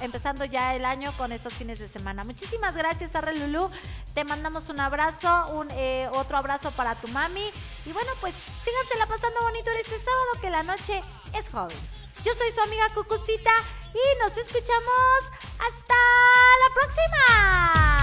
empezando 0.01 0.45
ya 0.45 0.77
el 0.77 0.85
año 0.85 1.13
con 1.17 1.33
estos 1.33 1.55
fines 1.55 1.81
de 1.81 1.89
semana. 1.89 2.23
Muchísimas 2.23 2.77
gracias 2.77 3.17
Arre 3.17 3.35
Lulú, 3.35 3.69
te 4.15 4.23
mandamos 4.23 4.69
un 4.69 4.79
abrazo, 4.79 5.49
un 5.55 5.69
eh, 5.73 6.09
otro 6.13 6.39
abrazo 6.39 6.71
para 6.71 6.95
tu 6.95 7.09
mami 7.09 7.51
y 7.85 7.93
bueno 7.93 8.13
pues 8.21 8.33
sígansela 8.65 9.07
pasando 9.07 9.43
bonito 9.43 9.71
en 9.71 9.79
este 9.79 9.99
sábado 9.99 10.41
que 10.41 10.51
la 10.51 10.63
noche 10.63 11.03
es 11.37 11.49
joven. 11.49 11.77
Yo 12.23 12.33
soy 12.33 12.51
su 12.53 12.61
amiga 12.61 12.89
Cucucita 12.95 13.53
y 13.93 14.23
nos 14.23 14.37
escuchamos 14.37 15.19
hasta 15.59 15.95
la 15.95 16.75
próxima. 16.75 17.96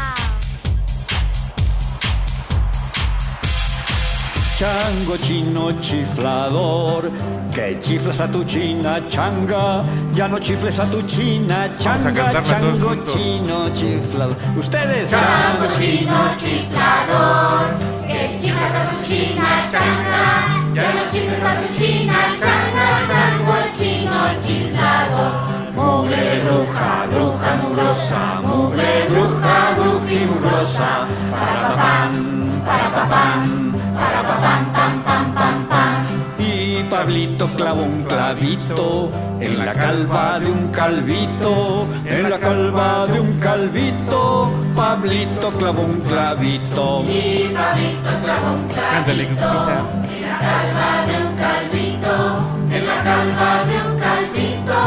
Chango 4.63 5.17
chino 5.17 5.73
chiflador, 5.81 7.11
que 7.53 7.77
chiflas 7.81 8.21
a 8.21 8.27
tu 8.29 8.45
china 8.45 8.97
changa, 9.09 9.83
ya 10.15 10.29
no 10.29 10.39
chifles 10.39 10.79
a 10.79 10.85
tu 10.85 11.01
china 11.05 11.67
changa, 11.77 12.41
chango 12.41 12.95
chino 13.05 13.69
chiflador. 13.75 14.37
Ustedes, 14.57 15.09
Chango 15.09 15.67
chino 15.77 16.15
chiflador, 16.39 17.75
que 18.07 18.37
chiflas 18.39 18.75
a 18.79 18.83
tu 18.89 19.03
china 19.03 19.67
changa, 19.69 20.23
ya 20.73 20.93
no 20.93 21.03
chifles 21.11 21.43
a 21.43 21.53
tu 21.59 21.67
china 21.77 22.13
changa, 22.39 22.87
chango 23.11 23.57
chino 23.75 24.21
chiflador. 24.39 25.31
Mugre 25.75 26.15
de 26.15 26.39
bruja, 26.39 27.07
bruja 27.11 27.51
mugrosa, 27.61 28.41
mugre 28.41 29.07
bruja, 29.09 29.75
brujimugrosa, 29.75 31.07
para 31.29 31.67
papán, 31.67 32.61
para 32.65 32.89
papán, 32.95 33.72
para 34.43 34.59
papán, 34.65 34.73
pam, 34.73 35.03
pam, 35.03 35.33
pam, 35.33 35.67
pam. 35.67 36.03
Y 36.37 36.83
Pablito 36.89 37.47
clavó 37.55 37.83
un 37.83 38.03
clavito 38.03 39.09
en 39.39 39.65
la 39.65 39.73
calva 39.73 40.39
de 40.39 40.51
un 40.51 40.67
calvito, 40.69 41.87
en 42.05 42.29
la 42.29 42.39
calva 42.39 43.07
de 43.07 43.19
un 43.19 43.39
calvito, 43.39 44.51
Pablito 44.75 45.51
clavó 45.51 45.83
un 45.83 46.01
clavito. 46.01 47.03
Y 47.03 47.49
Pablito 47.53 48.11
clavó 48.23 48.53
un 48.53 48.67
Cucucita. 48.67 49.77
en 50.11 50.21
la 50.27 50.37
calva 50.39 50.89
de 51.07 51.15
un 51.25 51.35
calvito, 51.43 52.15
en 52.71 52.85
la 52.85 53.03
calva 53.03 53.51
de 53.69 53.75
un 53.87 53.99
calvito, 53.99 54.79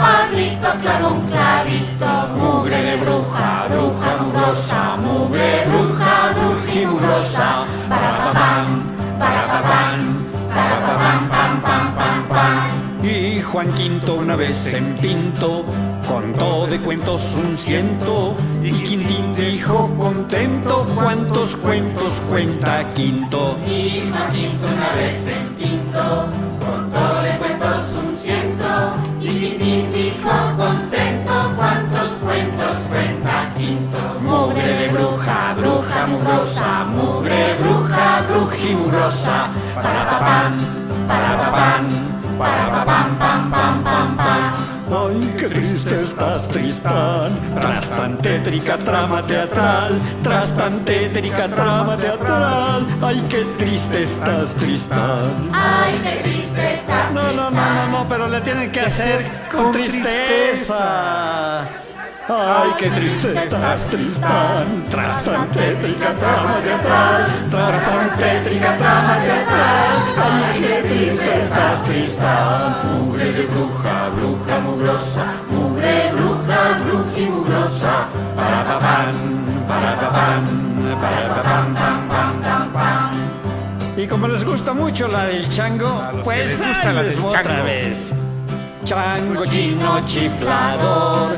Pablito 0.00 0.70
clavó 0.82 1.08
un 1.14 1.26
clavito, 1.26 2.10
mugre 2.38 2.82
de 2.82 2.96
bruja, 2.96 3.66
bruja 3.68 4.10
mugrosa, 4.22 4.96
mugre 4.96 5.66
bruja, 5.66 6.32
brujimugrosa, 6.34 7.64
para 7.88 8.79
Y 13.02 13.40
Juan 13.42 13.72
Quinto 13.74 14.14
una 14.14 14.36
vez 14.36 14.66
en 14.72 14.94
Pinto 14.96 15.64
contó 16.06 16.66
de 16.66 16.78
cuentos 16.78 17.22
un 17.36 17.56
ciento. 17.56 18.34
Y 18.62 18.70
Quintín 18.70 19.34
dijo 19.34 19.90
contento 19.98 20.86
cuántos 20.94 21.56
cuentos 21.56 22.22
cuenta 22.28 22.92
Quinto. 22.94 23.56
Y 23.66 24.08
Juan 24.10 24.32
Quinto 24.32 24.66
una 24.66 24.94
vez 24.94 25.26
en 25.26 25.56
Quinto, 25.56 26.26
contó 26.64 27.22
de 27.22 27.38
cuentos 27.38 27.98
un 28.04 28.14
ciento, 28.14 28.94
y 29.20 29.28
Quintín 29.28 29.92
dijo 29.92 30.30
contento 30.56 31.32
cuántos 31.56 32.10
cuentos 32.22 32.76
cuenta 32.90 33.39
Mugre 34.22 34.62
de 34.62 34.88
bruja, 34.88 35.54
bruja 35.56 36.06
mugrosa, 36.06 36.84
mugre 36.84 37.54
bruja, 37.60 38.22
brujimugrosa, 38.28 39.48
para 39.74 40.10
papán, 40.10 40.56
para 41.08 41.36
papán, 41.36 41.88
para 42.38 42.70
papán, 42.70 43.16
pam, 43.18 43.50
pam, 43.50 43.84
pam, 43.84 44.16
pam. 44.16 44.70
Ay, 44.92 45.34
qué 45.38 45.48
triste 45.48 46.02
estás, 46.02 46.48
Tristán, 46.48 47.38
tras 47.54 47.88
tan 47.90 48.18
tétrica 48.18 48.76
trama 48.78 49.22
teatral, 49.22 50.00
tras 50.22 50.52
tan 50.52 50.84
tétrica 50.84 51.48
trama 51.48 51.96
teatral. 51.96 52.86
Ay, 53.00 53.24
qué 53.28 53.44
triste 53.58 54.02
estás, 54.02 54.50
Tristán. 54.56 55.50
Ay, 55.52 56.00
qué 56.02 56.22
triste 56.22 56.74
estás, 56.74 57.12
No, 57.12 57.32
no, 57.32 57.50
no, 57.50 57.74
no, 57.74 57.86
no, 57.86 58.08
pero 58.08 58.26
le 58.26 58.40
tienen 58.40 58.72
que 58.72 58.80
hacer 58.80 59.24
con 59.52 59.70
tristeza. 59.72 61.68
Ay, 62.32 62.70
qué 62.78 62.90
triste 62.90 63.32
estás, 63.34 63.84
Tristán, 63.86 64.86
tras 64.88 65.24
tan 65.24 65.48
tétrica 65.48 66.12
trama 66.14 66.60
teatral, 66.62 67.26
tras 67.50 67.84
tan 67.84 68.16
tétrica 68.18 68.78
trama 68.78 69.16
teatral. 69.16 69.96
Ay, 70.16 70.60
qué 70.60 70.88
triste 70.88 71.40
estás, 71.42 71.82
Tristán. 71.82 72.76
Mugre 73.00 73.32
de 73.32 73.46
bruja, 73.46 74.10
bruja 74.14 74.60
mugrosa, 74.60 75.24
mugre 75.50 76.12
bruja, 76.12 76.78
brujimugrosa, 76.84 78.06
para 78.36 78.64
papán, 78.64 79.14
para 79.66 80.00
papán, 80.00 80.44
para 81.00 81.34
papán, 81.34 81.74
pam, 81.74 82.08
pam, 82.08 82.40
pam, 82.42 82.72
pam. 82.72 83.10
Y 83.96 84.06
como 84.06 84.28
les 84.28 84.44
gusta 84.44 84.72
mucho 84.72 85.08
la 85.08 85.24
del 85.24 85.48
chango, 85.48 86.00
pues 86.22 86.60
les 86.60 86.68
gusta 86.68 86.88
ahí 86.90 86.94
la 86.94 87.02
les 87.02 87.16
del 87.16 87.24
otra 87.24 87.42
chango. 87.42 87.64
vez. 87.64 88.12
Chango 88.84 89.46
chino 89.46 90.00
chiflador, 90.06 91.36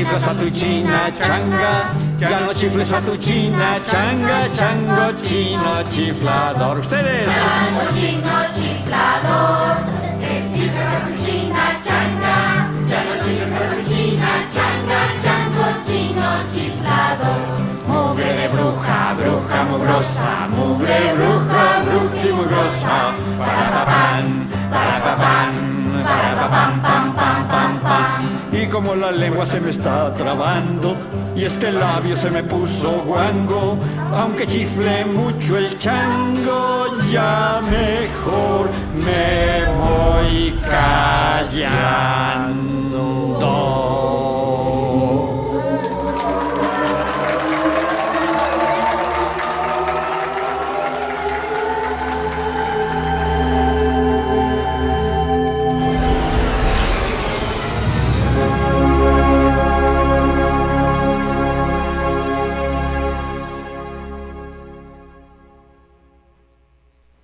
chiflas 0.00 0.28
a 0.28 0.34
tu 0.34 0.50
china 0.50 1.12
changa, 1.12 1.92
ya 2.18 2.40
no 2.40 2.54
chifles 2.54 2.90
a 2.90 3.00
tu 3.02 3.16
china 3.18 3.78
changa, 3.84 4.48
chango 4.56 5.12
chino 5.20 5.84
chiflador. 5.92 6.78
Ustedes. 6.78 7.28
Chango 7.28 7.84
chino 7.92 8.36
chiflador, 8.56 9.76
que 10.20 10.34
chiflas 10.54 10.94
a 10.96 11.00
tu 11.04 11.12
china 11.22 11.66
changa, 11.84 12.36
ya 12.88 13.00
no 13.04 13.14
chiflas 13.24 13.54
a 13.60 13.64
tu 13.68 13.80
china 13.90 14.32
changa, 14.54 15.00
chango 15.22 15.66
chino 15.84 16.28
chiflador. 16.52 17.42
Mugre 17.86 18.30
de 18.38 18.48
bruja, 18.54 19.00
bruja 19.18 19.60
mugrosa, 19.68 20.32
mugre 20.56 21.00
bruja, 21.16 21.64
brujimugrosa, 21.84 22.98
para 23.38 23.68
papán, 23.76 24.48
para 24.72 24.96
papán, 25.04 25.52
para 26.08 26.30
papán, 26.40 26.72
pam, 26.80 27.14
pam, 27.14 27.48
pam 27.48 27.59
y 28.52 28.66
como 28.66 28.94
la 28.94 29.10
lengua 29.10 29.46
se 29.46 29.60
me 29.60 29.70
está 29.70 30.12
trabando 30.14 30.96
y 31.36 31.44
este 31.44 31.72
labio 31.72 32.16
se 32.16 32.30
me 32.30 32.42
puso 32.42 33.02
guango, 33.06 33.78
aunque 34.12 34.46
chifle 34.46 35.04
mucho 35.04 35.56
el 35.56 35.78
chango, 35.78 36.86
ya 37.10 37.60
mejor 37.70 38.70
me 38.94 39.64
voy 39.78 40.58
callando. 40.68 42.30